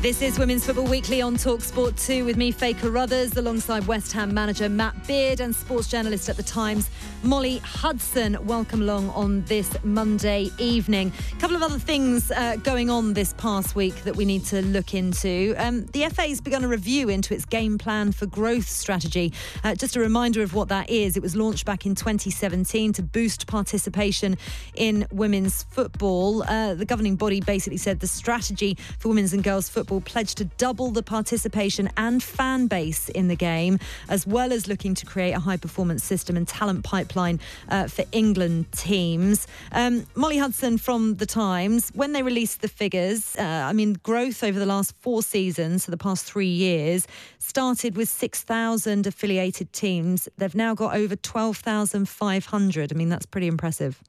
[0.00, 4.32] This is Women's Football Weekly on Talksport 2 with me, Faye Carruthers, alongside West Ham
[4.32, 6.88] manager Matt Beard and sports journalist at The Times,
[7.24, 8.38] Molly Hudson.
[8.46, 11.12] Welcome along on this Monday evening.
[11.32, 14.62] A couple of other things uh, going on this past week that we need to
[14.62, 15.56] look into.
[15.58, 19.32] Um, the FA has begun a review into its game plan for growth strategy.
[19.64, 21.16] Uh, just a reminder of what that is.
[21.16, 24.38] It was launched back in 2017 to boost participation
[24.76, 26.44] in women's football.
[26.44, 30.36] Uh, the governing body basically said the strategy for women's and girls football Football pledged
[30.36, 33.78] to double the participation and fan base in the game,
[34.10, 38.04] as well as looking to create a high performance system and talent pipeline uh, for
[38.12, 39.46] England teams.
[39.72, 44.44] Um, Molly Hudson from The Times, when they released the figures, uh, I mean, growth
[44.44, 47.06] over the last four seasons, so the past three years,
[47.38, 50.28] started with 6,000 affiliated teams.
[50.36, 52.92] They've now got over 12,500.
[52.92, 54.02] I mean, that's pretty impressive.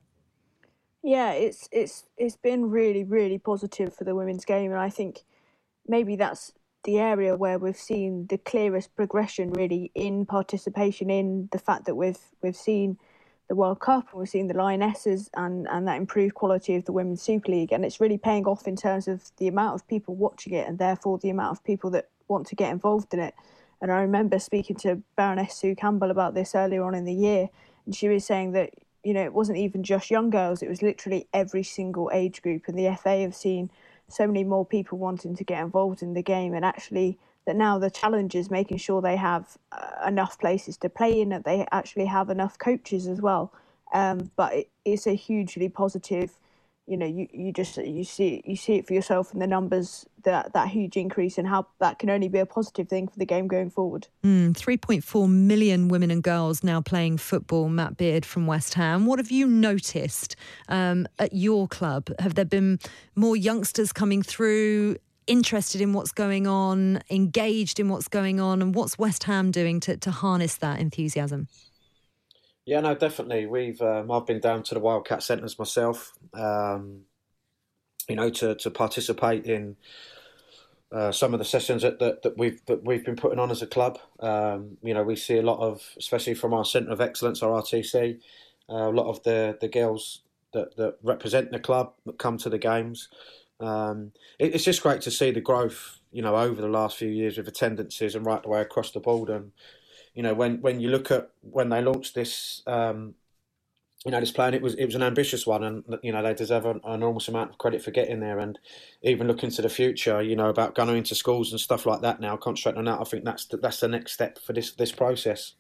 [1.02, 5.24] Yeah, it's it's it's been really really positive for the women's game, and I think
[5.90, 6.54] maybe that's
[6.86, 11.96] the area where we've seen the clearest progression really in participation in the fact that
[11.96, 12.98] we've we've seen
[13.50, 16.92] the World Cup and we've seen the Lionesses and, and that improved quality of the
[16.92, 20.16] Women's Super League and it's really paying off in terms of the amount of people
[20.16, 23.34] watching it and therefore the amount of people that want to get involved in it.
[23.82, 27.50] And I remember speaking to Baroness Sue Campbell about this earlier on in the year
[27.88, 28.70] and she was saying that,
[29.04, 32.68] you know, it wasn't even just young girls, it was literally every single age group
[32.68, 33.72] and the FA have seen
[34.10, 37.80] so many more people wanting to get involved in the game and actually that now
[37.80, 41.66] the challenge is making sure they have uh, enough places to play in that they
[41.72, 43.52] actually have enough coaches as well.
[43.94, 46.38] Um, but it, it's a hugely positive
[46.90, 50.08] you know you, you just you see you see it for yourself in the numbers
[50.24, 53.26] that that huge increase and how that can only be a positive thing for the
[53.26, 54.08] game going forward.
[54.24, 57.70] Mm, 3.4 million women and girls now playing football.
[57.70, 59.06] Matt Beard from West Ham.
[59.06, 60.36] What have you noticed
[60.68, 62.10] um, at your club?
[62.20, 62.80] Have there been
[63.16, 64.98] more youngsters coming through?
[65.28, 69.80] Interested in what's going on, engaged in what's going on, and what's West Ham doing
[69.82, 71.48] to, to harness that enthusiasm?
[72.70, 73.48] Yeah, no, definitely.
[73.48, 77.00] We've um, I've been down to the Wildcat Centres myself, um,
[78.08, 79.76] you know, to, to participate in
[80.92, 83.64] uh, some of the sessions that, that, that, we've that we've been putting on as
[83.64, 83.98] a club.
[84.20, 87.60] Um, you know, we see a lot of, especially from our Centre of Excellence, our
[87.60, 88.20] RTC,
[88.70, 90.22] uh, a lot of the the girls
[90.54, 93.10] that, that represent the club that come to the games.
[93.60, 97.10] Um, it, it's just great to see the growth, you know, over the last few
[97.10, 99.54] years with attendances and right the way across the board and
[100.14, 103.16] you know, when, when you look at when they launched this, um,
[104.06, 106.34] you know, this plan, it was it was an ambitious one, and you know they
[106.34, 108.40] deserve an, enormous amount of credit for getting there.
[108.40, 108.58] And
[109.02, 112.22] even looking to the future, you know, about going into schools and stuff like that
[112.22, 114.94] now, concentrating on that, I think that's the, that's the next step for this this
[114.94, 115.56] process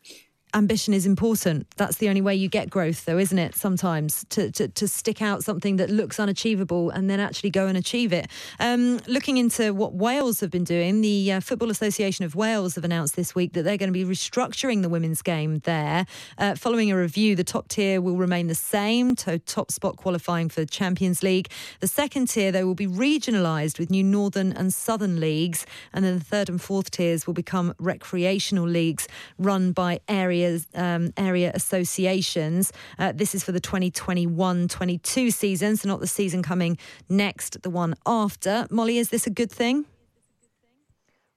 [0.53, 1.67] ambition is important.
[1.77, 3.55] That's the only way you get growth, though, isn't it?
[3.55, 7.77] Sometimes to, to, to stick out something that looks unachievable and then actually go and
[7.77, 8.27] achieve it.
[8.59, 12.83] Um, looking into what Wales have been doing, the uh, Football Association of Wales have
[12.83, 16.05] announced this week that they're going to be restructuring the women's game there.
[16.37, 20.49] Uh, following a review, the top tier will remain the same, to top spot qualifying
[20.49, 21.49] for the Champions League.
[21.79, 25.65] The second tier, though, will be regionalised with new Northern and Southern leagues.
[25.93, 29.07] And then the third and fourth tiers will become recreational leagues
[29.37, 32.71] run by area areas, um, area associations.
[32.97, 36.77] Uh, this is for the 2021-22 season, so not the season coming
[37.09, 38.67] next, the one after.
[38.69, 39.85] Molly, is this a good thing?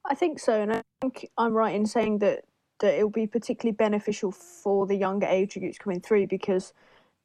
[0.04, 2.44] I think so, and I think I'm right in saying that
[2.80, 6.72] that it will be particularly beneficial for the younger age groups coming through because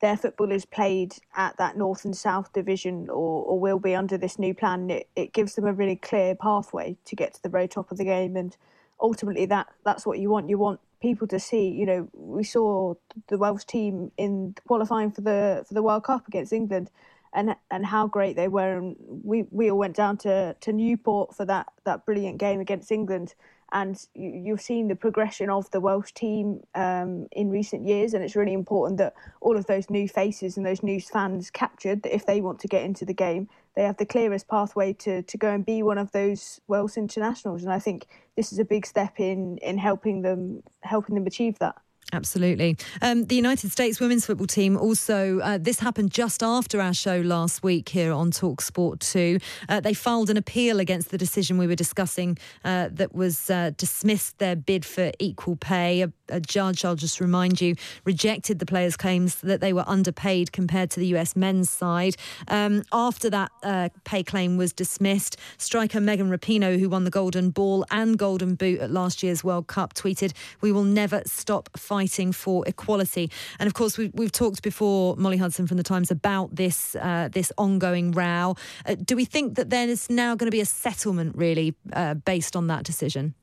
[0.02, 4.18] their football is played at that north and south division or, or will be under
[4.18, 4.92] this new plan.
[4.92, 7.98] It, it gives them a really clear pathway to get to the very top of
[7.98, 8.56] the game and
[9.02, 10.50] ultimately that that's what you want.
[10.50, 11.70] You want people to see.
[11.70, 12.96] You know, we saw
[13.28, 16.92] the Welsh team in qualifying for the for the World Cup against England,
[17.34, 18.78] and and how great they were.
[18.78, 22.92] And we we all went down to to Newport for that that brilliant game against
[22.92, 23.36] England.
[23.74, 28.24] And you, have seen the progression of the Welsh team um, in recent years, and
[28.24, 32.16] it's really important that all of those new faces and those new fans captured that
[32.16, 35.38] if they want to get into the game, they have the clearest pathway to, to
[35.38, 37.62] go and be one of those Welsh internationals.
[37.62, 41.60] And I think this is a big step in in helping them helping them achieve
[41.60, 41.76] that.
[42.14, 42.78] Absolutely.
[43.02, 47.20] Um, the United States women's football team also, uh, this happened just after our show
[47.20, 49.40] last week here on Talk Sport 2.
[49.68, 53.72] Uh, they filed an appeal against the decision we were discussing uh, that was uh,
[53.76, 56.04] dismissed their bid for equal pay.
[56.04, 60.54] A, a, judge, I'll just remind you, rejected the players' claims that they were underpaid
[60.54, 62.16] compared to the US men's side.
[62.48, 67.50] Um, after that uh, pay claim was dismissed, striker Megan Rapinoe, who won the Golden
[67.50, 70.32] Ball and Golden Boot at last year's World Cup, tweeted,
[70.62, 73.32] We will never stop fighting fighting for equality.
[73.60, 77.30] And of course, we've, we've talked before, Molly Hudson from the Times, about this uh,
[77.32, 78.56] this ongoing row.
[78.86, 82.14] Uh, do we think that there is now going to be a settlement, really, uh,
[82.14, 83.34] based on that decision?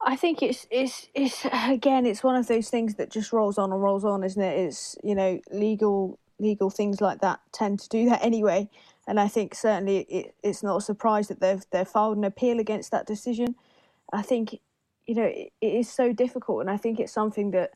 [0.00, 3.72] I think it's it's it's again, it's one of those things that just rolls on
[3.72, 4.58] and rolls on, isn't it?
[4.66, 8.68] It's you know legal legal things like that tend to do that anyway.
[9.06, 12.58] And I think certainly it, it's not a surprise that they've they've filed an appeal
[12.58, 13.54] against that decision.
[14.12, 14.60] I think
[15.06, 17.72] you know, it, it is so difficult, and I think it's something that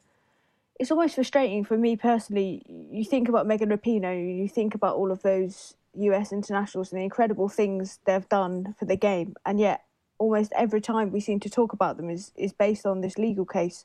[0.79, 2.62] it's almost frustrating for me personally.
[2.91, 7.05] You think about Megan Rapinoe, you think about all of those US internationals and the
[7.05, 9.85] incredible things they've done for the game, and yet
[10.18, 13.45] almost every time we seem to talk about them is is based on this legal
[13.45, 13.85] case.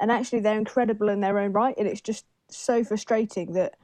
[0.00, 3.74] And actually, they're incredible in their own right, and it's just so frustrating that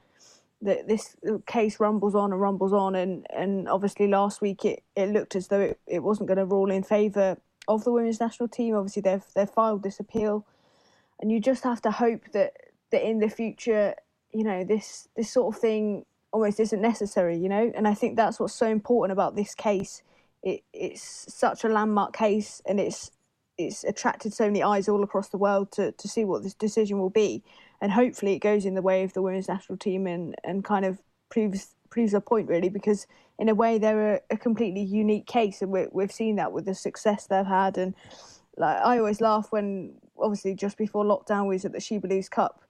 [0.61, 1.15] that this
[1.47, 5.47] case rumbles on and rumbles on, and and obviously last week it, it looked as
[5.47, 7.37] though it, it wasn't going to rule in favour
[7.69, 8.75] of the women's national team.
[8.75, 10.45] Obviously, they've they've filed this appeal,
[11.21, 12.53] and you just have to hope that
[12.91, 13.95] that in the future,
[14.33, 17.37] you know, this this sort of thing almost isn't necessary.
[17.37, 20.01] You know, and I think that's what's so important about this case.
[20.43, 23.11] It it's such a landmark case, and it's
[23.57, 26.99] it's attracted so many eyes all across the world to to see what this decision
[26.99, 27.43] will be,
[27.79, 30.85] and hopefully it goes in the way of the women's national team and and kind
[30.85, 30.99] of
[31.29, 33.05] proves proves a point really because
[33.39, 36.65] in a way they're a, a completely unique case and we, we've seen that with
[36.65, 37.77] the success they've had.
[37.77, 37.95] And
[38.57, 42.27] like I always laugh when obviously just before lockdown we was at the She Believes
[42.27, 42.61] Cup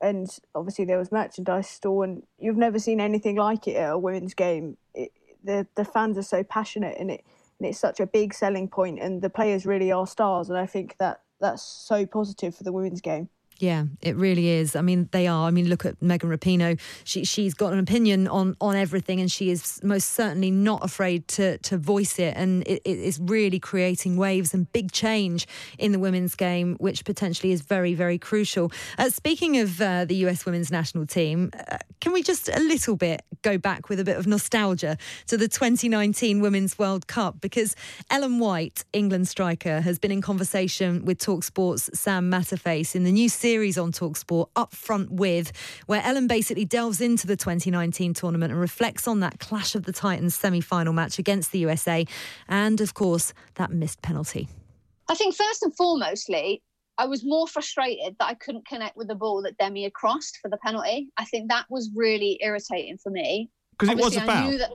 [0.00, 3.98] and obviously there was merchandise store and you've never seen anything like it at a
[3.98, 4.76] women's game.
[4.92, 5.12] It,
[5.44, 7.24] the the fans are so passionate and it
[7.60, 10.66] and it's such a big selling point and the players really are stars and I
[10.66, 13.28] think that that's so positive for the women's game
[13.60, 14.76] yeah, it really is.
[14.76, 15.48] I mean, they are.
[15.48, 16.78] I mean, look at Megan Rapinoe.
[17.02, 21.26] She she's got an opinion on on everything, and she is most certainly not afraid
[21.28, 22.34] to to voice it.
[22.36, 27.04] And it, it is really creating waves and big change in the women's game, which
[27.04, 28.70] potentially is very very crucial.
[28.96, 32.94] Uh, speaking of uh, the US women's national team, uh, can we just a little
[32.94, 34.96] bit go back with a bit of nostalgia
[35.26, 37.74] to the 2019 Women's World Cup because
[38.08, 43.28] Ellen White, England striker, has been in conversation with Talksport's Sam Matterface in the new
[43.28, 45.52] series series on Talksport, Up Front With,
[45.86, 49.92] where Ellen basically delves into the 2019 tournament and reflects on that Clash of the
[49.92, 52.04] Titans semi final match against the USA
[52.46, 54.48] and, of course, that missed penalty.
[55.08, 56.60] I think first and foremostly,
[56.98, 60.36] I was more frustrated that I couldn't connect with the ball that Demi had crossed
[60.42, 61.08] for the penalty.
[61.16, 63.48] I think that was really irritating for me.
[63.78, 64.58] Because it was a foul.
[64.58, 64.74] That,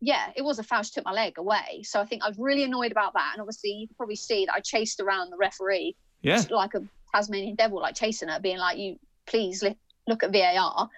[0.00, 0.84] yeah, it was a foul.
[0.84, 1.82] She took my leg away.
[1.82, 3.30] So I think I was really annoyed about that.
[3.32, 6.40] And obviously, you can probably see that I chased around the referee yeah.
[6.50, 6.84] like a
[7.14, 10.88] Tasmanian devil, like chasing her, being like, "You please li- look at VAR."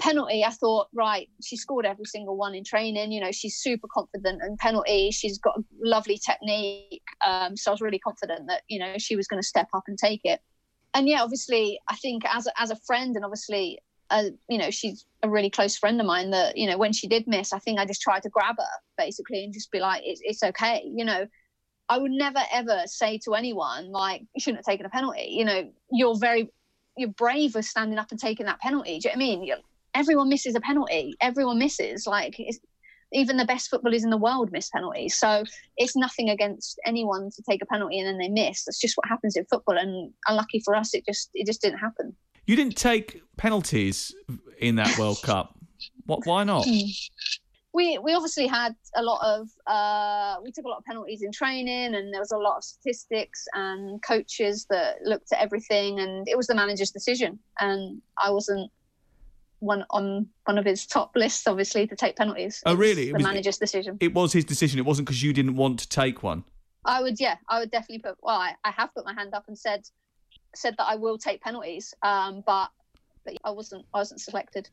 [0.00, 3.12] Penalty, I thought, right, she scored every single one in training.
[3.12, 5.12] You know, she's super confident and penalty.
[5.12, 7.02] She's got a lovely technique.
[7.24, 9.84] Um, so I was really confident that you know she was going to step up
[9.86, 10.40] and take it.
[10.94, 13.80] And yeah, obviously, I think as a, as a friend, and obviously,
[14.10, 16.30] uh, you know, she's a really close friend of mine.
[16.30, 18.80] That you know, when she did miss, I think I just tried to grab her
[18.98, 21.26] basically and just be like, "It's, it's okay," you know
[21.88, 25.28] I would never ever say to anyone like you shouldn't have taken a penalty.
[25.30, 26.50] You know, you're very
[26.96, 28.98] you're brave for standing up and taking that penalty.
[28.98, 29.44] Do you know what I mean?
[29.44, 29.56] You're,
[29.94, 31.14] everyone misses a penalty.
[31.20, 32.06] Everyone misses.
[32.06, 32.36] Like
[33.12, 35.16] even the best footballers in the world miss penalties.
[35.16, 35.44] So
[35.76, 38.64] it's nothing against anyone to take a penalty and then they miss.
[38.64, 39.78] That's just what happens in football.
[39.78, 42.14] And unlucky for us, it just it just didn't happen.
[42.46, 44.14] You didn't take penalties
[44.58, 45.58] in that World Cup.
[46.06, 46.26] What?
[46.26, 46.66] Why not?
[47.74, 51.32] We we obviously had a lot of uh, we took a lot of penalties in
[51.32, 56.26] training, and there was a lot of statistics and coaches that looked at everything, and
[56.28, 58.70] it was the manager's decision, and I wasn't
[59.58, 62.62] one on one of his top lists, obviously, to take penalties.
[62.64, 63.06] Oh, really?
[63.06, 63.96] the was, manager's decision.
[64.00, 64.78] It was his decision.
[64.78, 66.44] It wasn't because you didn't want to take one.
[66.84, 68.18] I would, yeah, I would definitely put.
[68.22, 69.82] Well, I, I have put my hand up and said
[70.54, 72.68] said that I will take penalties, um, but
[73.24, 74.68] but I wasn't I wasn't selected.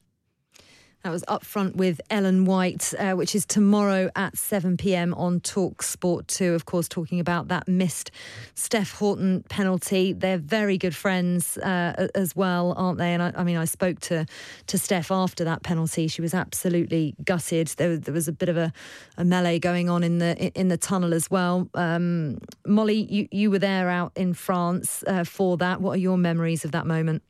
[1.04, 5.40] That was up front with Ellen White, uh, which is tomorrow at 7 pm on
[5.40, 6.54] Talk Sport 2.
[6.54, 8.12] Of course, talking about that missed
[8.54, 10.14] Steph Houghton penalty.
[10.14, 13.16] They're very good friends uh, as well, aren't they?
[13.16, 14.28] And I, I, mean, I spoke to,
[14.68, 16.08] to Steph after that penalty.
[16.08, 17.70] She was absolutely gutted.
[17.78, 18.72] There, there was a bit of a,
[19.18, 21.68] a, melee going on in the in the tunnel as well.
[21.74, 22.38] Um,
[22.68, 25.82] Molly, you, you were there out in France uh, for that.
[25.82, 27.24] What are your memories of that moment?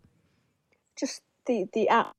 [0.99, 2.15] Just the the app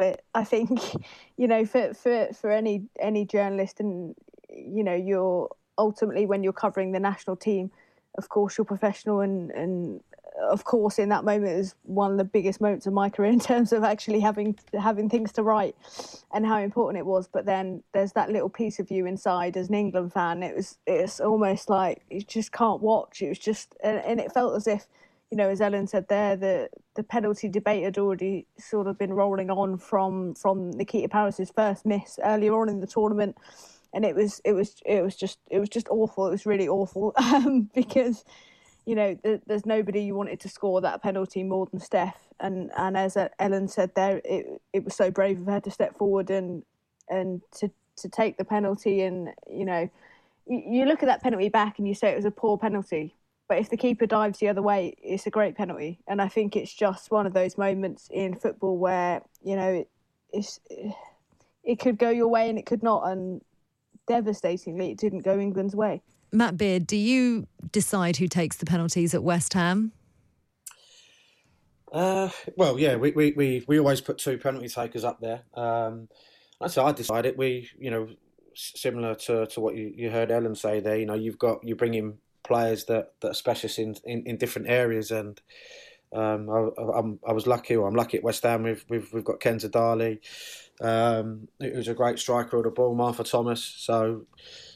[0.00, 0.24] it.
[0.34, 0.80] I think,
[1.36, 4.14] you know, for, for, for any any journalist, and
[4.48, 5.48] you know, you're
[5.78, 7.70] ultimately when you're covering the national team,
[8.18, 10.00] of course, you're professional, and and
[10.40, 13.40] of course, in that moment is one of the biggest moments of my career in
[13.40, 15.76] terms of actually having having things to write,
[16.32, 17.28] and how important it was.
[17.28, 20.42] But then there's that little piece of you inside as an England fan.
[20.42, 23.22] It was it's almost like you just can't watch.
[23.22, 24.86] It was just, and, and it felt as if
[25.30, 29.12] you know, as Ellen said there, the the penalty debate had already sort of been
[29.12, 33.36] rolling on from from Nikita Parris's first miss earlier on in the tournament,
[33.94, 36.26] and it was it was it was just it was just awful.
[36.26, 38.24] It was really awful um, because
[38.86, 42.72] you know th- there's nobody you wanted to score that penalty more than Steph, and
[42.76, 46.30] and as Ellen said there, it it was so brave of her to step forward
[46.30, 46.64] and
[47.08, 49.88] and to to take the penalty, and you know.
[50.52, 53.14] You look at that penalty back and you say it was a poor penalty,
[53.50, 55.98] but if the keeper dives the other way, it's a great penalty.
[56.06, 59.90] And I think it's just one of those moments in football where you know it,
[60.32, 60.60] it's
[61.64, 63.40] it could go your way and it could not, and
[64.06, 66.00] devastatingly, it didn't go England's way.
[66.30, 69.90] Matt Beard, do you decide who takes the penalties at West Ham?
[71.92, 75.42] Uh, well, yeah, we, we, we, we always put two penalty takers up there.
[75.54, 76.08] Um,
[76.60, 77.36] that's how I decided.
[77.36, 78.10] We, you know,
[78.54, 80.96] similar to, to what you, you heard Ellen say there.
[80.96, 82.18] You know, you've got you bring in
[82.50, 85.10] players that, that are specialists in, in, in different areas.
[85.10, 85.40] And
[86.12, 88.64] um, I, I'm, I was lucky, or I'm lucky at West Ham.
[88.64, 90.18] We've we've, we've got Kenza Dali,
[90.84, 93.62] um, who's a great striker of the ball, Martha Thomas.
[93.62, 94.26] So,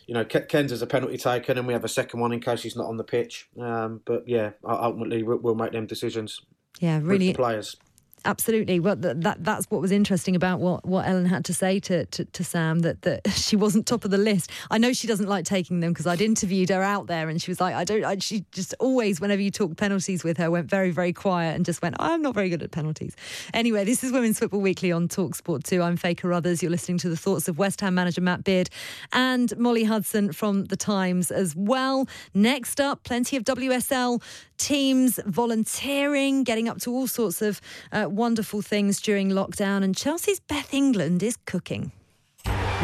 [0.06, 2.76] you know, Kenza's a penalty taken, and we have a second one in case he's
[2.76, 3.48] not on the pitch.
[3.60, 6.40] Um, but yeah, ultimately we'll, we'll make them decisions.
[6.80, 7.34] Yeah, really.
[7.34, 7.76] players
[8.24, 8.80] absolutely.
[8.80, 12.24] Well, that that's what was interesting about what, what Ellen had to say to, to,
[12.24, 14.50] to Sam that that she wasn't top of the list.
[14.70, 17.50] I know she doesn't like taking them because I'd interviewed her out there and she
[17.50, 18.04] was like, I don't.
[18.04, 21.64] I, she just always, whenever you talk penalties with her, went very very quiet and
[21.64, 23.16] just went, I'm not very good at penalties.
[23.52, 25.82] Anyway, this is Women's Football Weekly on Talk Sport Two.
[25.82, 26.62] I'm Faye Carruthers.
[26.62, 28.70] You're listening to the thoughts of West Ham manager Matt Beard
[29.12, 32.08] and Molly Hudson from the Times as well.
[32.32, 34.22] Next up, plenty of WSL
[34.58, 37.60] teams volunteering, getting up to all sorts of
[37.92, 39.82] uh, wonderful things during lockdown.
[39.82, 41.92] And Chelsea's Beth England is cooking.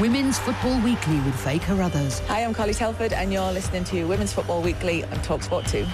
[0.00, 2.20] Women's Football Weekly with Faye Carruthers.
[2.20, 5.86] Hi, I'm Carly Telford, and you're listening to Women's Football Weekly on Talksport 2.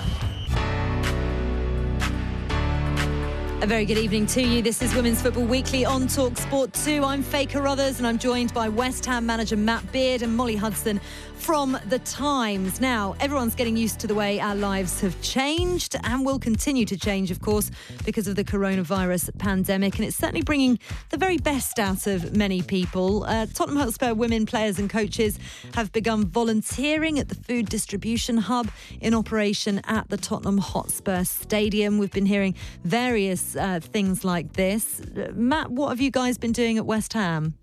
[3.63, 4.61] A very good evening to you.
[4.61, 7.03] This is Women's Football Weekly on Talk Sport 2.
[7.03, 11.01] I'm Faye Carruthers and I'm joined by West Ham manager Matt Beard and Molly Hudson
[11.37, 12.81] from The Times.
[12.81, 16.97] Now, everyone's getting used to the way our lives have changed and will continue to
[16.97, 17.71] change, of course,
[18.05, 19.97] because of the coronavirus pandemic.
[19.97, 20.79] And it's certainly bringing
[21.11, 23.25] the very best out of many people.
[23.25, 25.39] Uh, Tottenham Hotspur women players and coaches
[25.75, 28.69] have begun volunteering at the food distribution hub
[29.01, 31.99] in operation at the Tottenham Hotspur Stadium.
[31.99, 35.01] We've been hearing various uh, things like this.
[35.01, 37.55] Uh, Matt, what have you guys been doing at West Ham?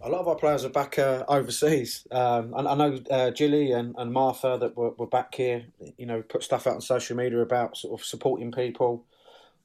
[0.00, 2.06] A lot of our players are back uh, overseas.
[2.10, 5.66] Um, I, I, know uh, Gilly and, and Martha that were, were, back here.
[5.96, 9.04] You know, put stuff out on social media about sort of supporting people.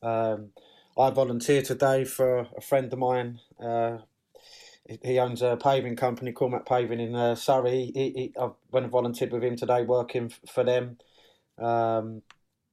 [0.01, 0.49] Um,
[0.97, 3.39] I volunteered today for a friend of mine.
[3.59, 3.99] Uh,
[5.03, 7.91] he owns a paving company, Cormac Paving in uh, Surrey.
[7.93, 10.97] He, he, I went and volunteered with him today, working for them.
[11.57, 12.21] Um,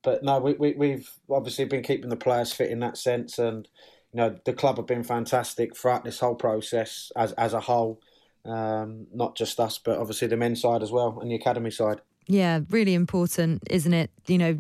[0.03, 3.69] but no, we, we, we've obviously been keeping the players fit in that sense, and
[4.13, 8.01] you know the club have been fantastic throughout this whole process as as a whole,
[8.45, 12.01] um, not just us, but obviously the men's side as well and the academy side.
[12.27, 14.09] Yeah, really important, isn't it?
[14.29, 14.59] You know,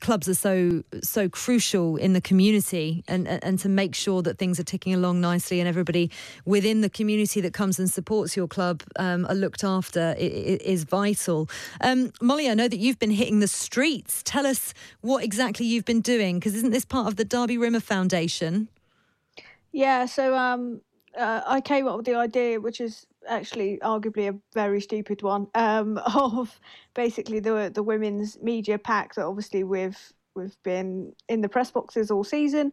[0.00, 4.58] clubs are so so crucial in the community, and and to make sure that things
[4.58, 6.10] are ticking along nicely, and everybody
[6.46, 11.50] within the community that comes and supports your club um, are looked after is vital.
[11.82, 14.22] Um, Molly, I know that you've been hitting the streets.
[14.22, 14.72] Tell us
[15.02, 18.68] what exactly you've been doing, because isn't this part of the Darby Rimmer Foundation?
[19.74, 20.82] Yeah, so um,
[21.18, 25.48] uh, I came up with the idea, which is actually arguably a very stupid one,
[25.56, 26.60] um, of
[26.94, 29.98] basically the the women's media pack that obviously we've
[30.36, 32.70] we've been in the press boxes all season.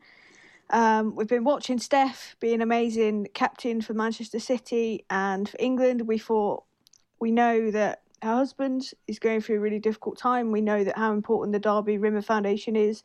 [0.70, 6.08] Um, we've been watching Steph be an amazing captain for Manchester City and for England.
[6.08, 6.66] We thought
[7.20, 10.52] we know that her husband is going through a really difficult time.
[10.52, 13.02] We know that how important the Darby Rimmer Foundation is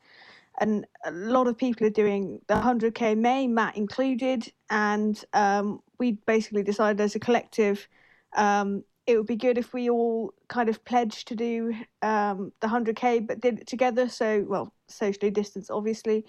[0.58, 6.12] and a lot of people are doing the 100k May, Matt included, and um, we
[6.12, 7.88] basically decided as a collective.
[8.36, 12.66] Um, it would be good if we all kind of pledged to do um, the
[12.66, 16.24] 100k but did it together so well socially distanced obviously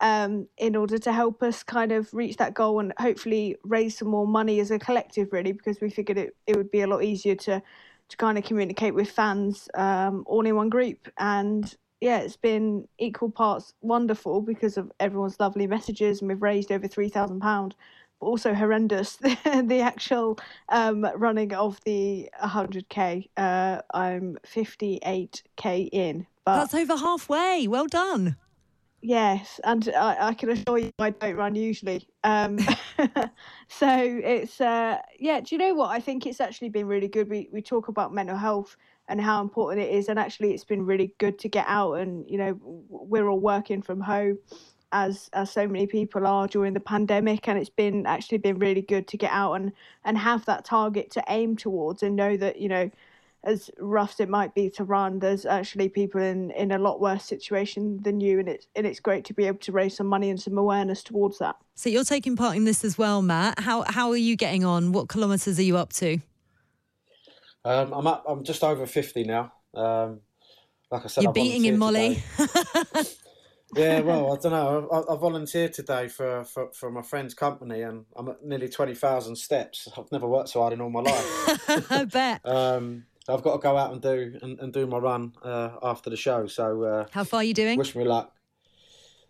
[0.00, 4.08] um, in order to help us kind of reach that goal and hopefully raise some
[4.08, 7.04] more money as a collective really because we figured it, it would be a lot
[7.04, 7.62] easier to
[8.08, 12.86] to kind of communicate with fans um, all in one group and yeah it's been
[12.98, 17.74] equal parts wonderful because of everyone's lovely messages and we've raised over three thousand pound
[18.20, 20.38] But also horrendous the actual
[20.68, 27.68] um, running of the 100k uh, i'm 58k in but that's over halfway.
[27.68, 28.36] Well done.
[29.02, 32.58] Yes and I, I, can assure you i don't run usually um,
[33.68, 35.90] so it's uh, yeah do you know what?
[35.90, 37.30] I think it's actually been really good.
[37.30, 38.76] We, we talk about mental health
[39.10, 40.08] and how important it is.
[40.08, 42.58] And actually it's been really good to get out and you know
[42.88, 44.38] we're all working from home
[44.92, 47.48] as as so many people are during the pandemic.
[47.48, 49.72] And it's been actually been really good to get out and
[50.04, 52.90] and have that target to aim towards and know that you know
[53.42, 57.00] as rough as it might be to run there's actually people in in a lot
[57.00, 58.38] worse situation than you.
[58.38, 61.02] And it's and it's great to be able to raise some money and some awareness
[61.02, 61.56] towards that.
[61.74, 63.58] So you're taking part in this as well matt.
[63.58, 64.92] How how are you getting on?
[64.92, 66.20] What kilometers are you up to
[67.64, 70.20] um, i'm up i'm just over 50 now um,
[70.90, 72.22] like i said you're I beating in molly
[73.76, 74.88] yeah, well, I don't know.
[74.90, 78.94] I, I, volunteered today for, for, for my friend's company, and I'm at nearly twenty
[78.94, 79.88] thousand steps.
[79.96, 81.90] I've never worked so hard in all my life.
[81.90, 82.40] I bet.
[82.44, 86.10] Um, I've got to go out and do and, and do my run uh, after
[86.10, 86.46] the show.
[86.46, 87.78] So, uh, how far are you doing?
[87.78, 88.34] Wish me luck.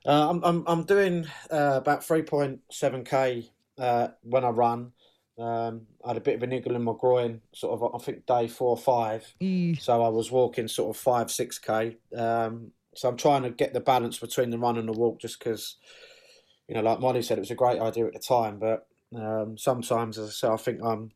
[0.07, 4.93] Uh, I'm, I'm I'm doing uh, about three point seven k uh, when I run.
[5.39, 7.95] Um, I had a bit of a niggle in my groin, sort of.
[7.95, 9.27] I think day four or five.
[9.41, 9.81] Mm.
[9.81, 11.97] So I was walking sort of five six k.
[12.17, 15.39] Um, so I'm trying to get the balance between the run and the walk, just
[15.39, 15.77] because,
[16.69, 19.57] you know, like Molly said, it was a great idea at the time, but um,
[19.57, 21.13] sometimes, as I say, I think I'm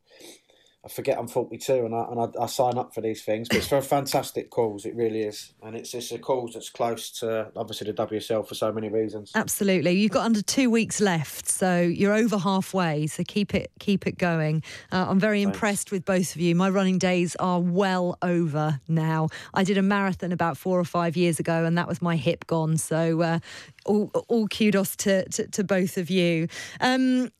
[0.85, 3.57] I forget I'm 42 and I, and I, I, sign up for these things, but
[3.57, 4.85] it's for a fantastic cause.
[4.85, 8.53] It really is, and it's it's a cause that's close to obviously the WSL for
[8.53, 9.31] so many reasons.
[9.33, 13.07] Absolutely, you've got under two weeks left, so you're over halfway.
[13.07, 14.61] So keep it keep it going.
[14.91, 15.55] Uh, I'm very Thanks.
[15.55, 16.53] impressed with both of you.
[16.53, 19.29] My running days are well over now.
[19.55, 22.45] I did a marathon about four or five years ago, and that was my hip
[22.45, 22.77] gone.
[22.77, 23.39] So uh,
[23.85, 26.47] all, all kudos to, to, to both of you.
[26.79, 27.31] Um,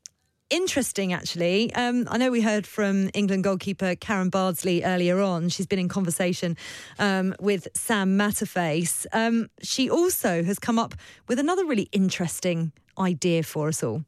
[0.49, 1.73] interesting, actually.
[1.73, 5.49] Um, I know we heard from England goalkeeper Karen Bardsley earlier on.
[5.49, 6.57] She's been in conversation
[6.99, 9.05] um, with Sam Matterface.
[9.13, 10.95] Um, she also has come up
[11.27, 14.03] with another really interesting idea for us all.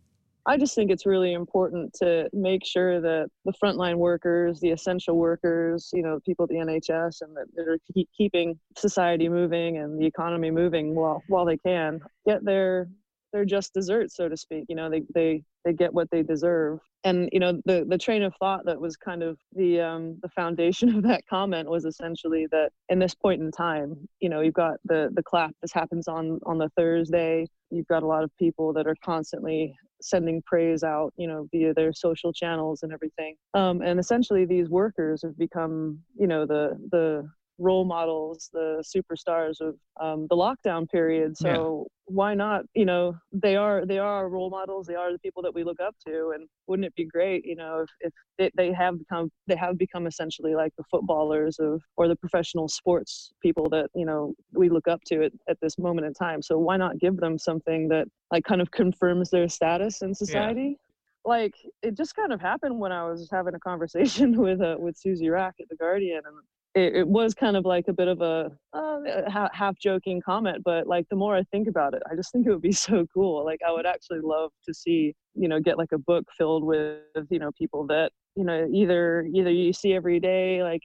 [0.50, 5.18] I just think it's really important to make sure that the frontline workers, the essential
[5.18, 7.78] workers, you know, people at the NHS, and that they're
[8.18, 12.88] keeping society moving and the economy moving while while they can, get their
[13.34, 14.66] their just desserts, so to speak.
[14.70, 16.80] You know, they they they get what they deserve.
[17.04, 20.30] And you know, the the train of thought that was kind of the um, the
[20.30, 24.54] foundation of that comment was essentially that in this point in time, you know, you've
[24.54, 25.52] got the the clap.
[25.62, 27.48] This happens on on the Thursday.
[27.70, 31.74] You've got a lot of people that are constantly sending praise out, you know, via
[31.74, 33.36] their social channels and everything.
[33.54, 39.60] Um, and essentially, these workers have become, you know, the the role models, the superstars
[39.62, 41.38] of um, the lockdown period.
[41.38, 42.14] So yeah.
[42.16, 42.66] why not?
[42.76, 44.88] You know, they are they are role models.
[44.88, 46.32] They are the people that we look up to.
[46.36, 49.78] And wouldn't it be great, you know, if, if they, they have become they have
[49.78, 54.70] become essentially like the footballers of or the professional sports people that you know we
[54.70, 56.41] look up to at, at this moment in time.
[56.41, 60.78] So why not give them something that like kind of confirms their status in society?
[60.78, 60.84] Yeah
[61.26, 61.53] like
[61.84, 65.30] it just kind of happened when I was having a conversation with uh, with Susie
[65.30, 66.36] Wrack at the Guardian, and
[66.76, 70.88] it, it, was kind of like a bit of a uh, half joking comment, but
[70.88, 73.43] like the more I think about it, I just think it would be so cool.
[73.43, 76.99] Like I would actually love to see, you know, get like a book filled with,
[77.30, 80.82] you know, people that, you know, either either you see every day, like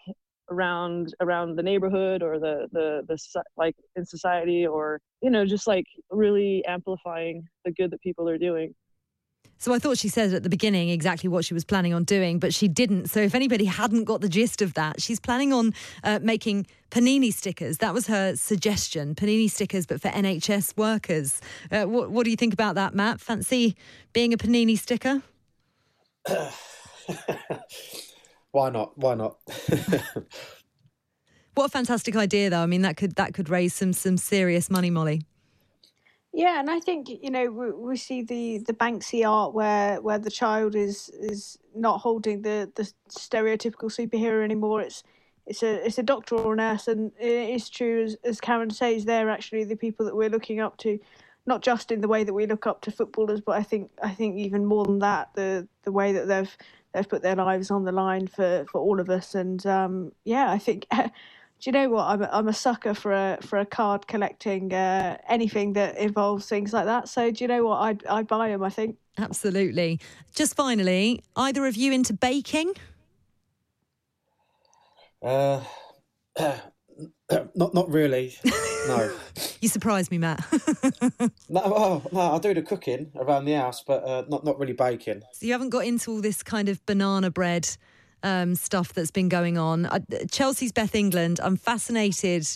[0.51, 5.67] around around the neighborhood or the the the like in society, or you know, just
[5.67, 8.75] like really amplifying the good that people are doing.
[9.63, 12.41] So I thought she said at the beginning exactly what she was planning on doing,
[12.41, 13.11] but she didn't.
[13.11, 15.73] So if anybody hadn't got the gist of that, she's planning on
[16.03, 17.79] uh, making panini stickers.
[17.79, 21.41] That was her suggestion panini stickers, but for NHS workers.
[21.71, 23.21] Uh, what, what do you think about that, Matt?
[23.21, 23.77] Fancy
[24.13, 25.23] being a panini sticker?
[28.51, 28.99] Why not?
[28.99, 29.37] Why not?
[31.55, 32.63] what a fantastic idea, though.
[32.63, 35.23] I mean, that could that could raise some some serious money, Molly.
[36.33, 40.21] Yeah, and I think you know we, we see the the Banksy art where where
[40.21, 44.83] the child is is not holding the the stereotypical superhero anymore.
[44.83, 45.05] It's
[45.49, 48.71] it's a it's a doctor or a nurse, and it is true as as Karen
[48.71, 51.01] says, they're actually the people that we're looking up to,
[51.49, 54.13] not just in the way that we look up to footballers, but I think I
[54.13, 56.57] think even more than that, the the way that they've
[56.95, 60.53] they've put their lives on the line for for all of us, and um, yeah,
[60.53, 60.87] I think.
[61.63, 62.07] do you know what?
[62.07, 66.49] I'm a, I'm a sucker for a for a card collecting uh, anything that involves
[66.49, 67.09] things like that.
[67.09, 67.77] So do you know what?
[67.77, 68.65] I'd I'd buy them.
[68.65, 70.01] I think absolutely.
[70.35, 72.73] Just finally, either of you into baking?
[75.23, 75.61] Uh,
[77.55, 78.35] not not really.
[78.89, 79.17] No.
[79.61, 80.45] you surprised me, Matt.
[81.49, 84.73] no, oh, no, I do the cooking around the house, but uh, not not really
[84.73, 85.23] baking.
[85.33, 87.69] So you haven't got into all this kind of banana bread
[88.23, 89.87] um, stuff that's been going on.
[89.87, 90.01] Uh,
[90.31, 91.41] Chelsea's Beth England.
[91.43, 92.47] I'm fascinated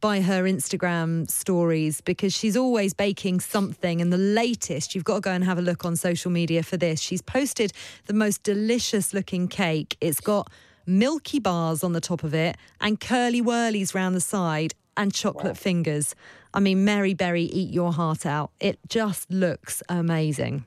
[0.00, 4.02] by her Instagram stories because she's always baking something.
[4.02, 6.76] And the latest, you've got to go and have a look on social media for
[6.76, 7.00] this.
[7.00, 7.72] She's posted
[8.04, 9.96] the most delicious looking cake.
[10.00, 10.50] It's got
[10.86, 15.46] milky bars on the top of it and Curly Wurlies round the side and chocolate
[15.46, 15.54] wow.
[15.54, 16.14] fingers.
[16.52, 18.50] I mean, Mary Berry, eat your heart out.
[18.60, 20.66] It just looks amazing.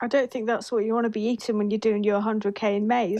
[0.00, 2.76] I don't think that's what you want to be eating when you're doing your 100k
[2.76, 3.18] in May.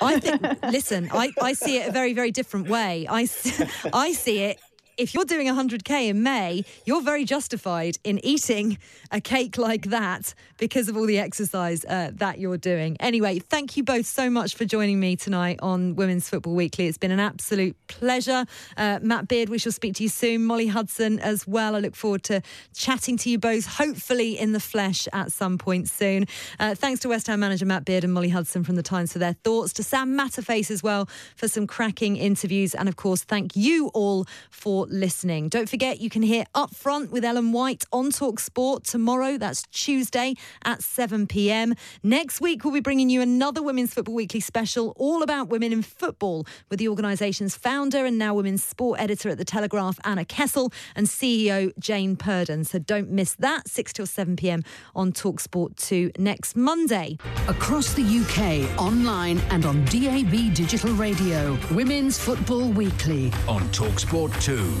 [0.00, 3.06] I think, listen, I, I see it a very, very different way.
[3.10, 3.28] I,
[3.92, 4.60] I see it
[4.98, 8.78] if you're doing 100k in May, you're very justified in eating
[9.12, 12.96] a cake like that because of all the exercise uh, that you're doing.
[12.98, 16.88] Anyway, thank you both so much for joining me tonight on Women's Football Weekly.
[16.88, 18.44] It's been an absolute pleasure.
[18.76, 20.44] Uh, Matt Beard, we shall speak to you soon.
[20.44, 21.76] Molly Hudson as well.
[21.76, 22.42] I look forward to
[22.74, 26.26] chatting to you both, hopefully in the flesh at some point soon.
[26.58, 29.20] Uh, thanks to West Ham manager Matt Beard and Molly Hudson from The Times for
[29.20, 32.74] their thoughts, to Sam Matterface as well for some cracking interviews.
[32.74, 35.48] And of course, thank you all for listening.
[35.48, 39.38] Don't forget, you can hear Up Front with Ellen White on Talk Sport tomorrow.
[39.38, 40.34] That's Tuesday
[40.64, 41.74] at 7 pm.
[42.02, 45.82] Next week, we'll be bringing you another Women's Football Weekly special all about women in
[45.82, 50.72] football with the organisation's founder and now women's sport editor at The Telegraph, Anna Kessel,
[50.94, 52.64] and CEO Jane Purdon.
[52.64, 54.62] So don't miss that, 6 till 7 pm
[54.94, 57.18] on Talk Sport 2 next Monday.
[57.48, 64.77] Across the UK, online and on DAB Digital Radio, Women's Football Weekly on Talksport 2.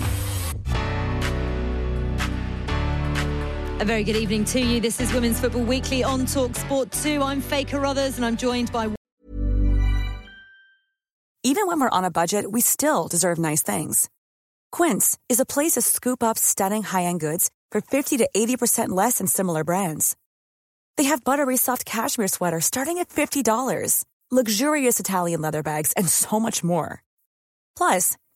[3.80, 4.80] A very good evening to you.
[4.80, 7.22] This is Women's Football Weekly on Talk Sport 2.
[7.22, 8.92] I'm Faye Carruthers and I'm joined by.
[11.44, 14.10] Even when we're on a budget, we still deserve nice things.
[14.72, 18.88] Quince is a place to scoop up stunning high end goods for 50 to 80%
[18.88, 20.16] less than similar brands.
[20.96, 26.40] They have buttery soft cashmere sweaters starting at $50, luxurious Italian leather bags, and so
[26.40, 27.04] much more.
[27.76, 28.16] Plus,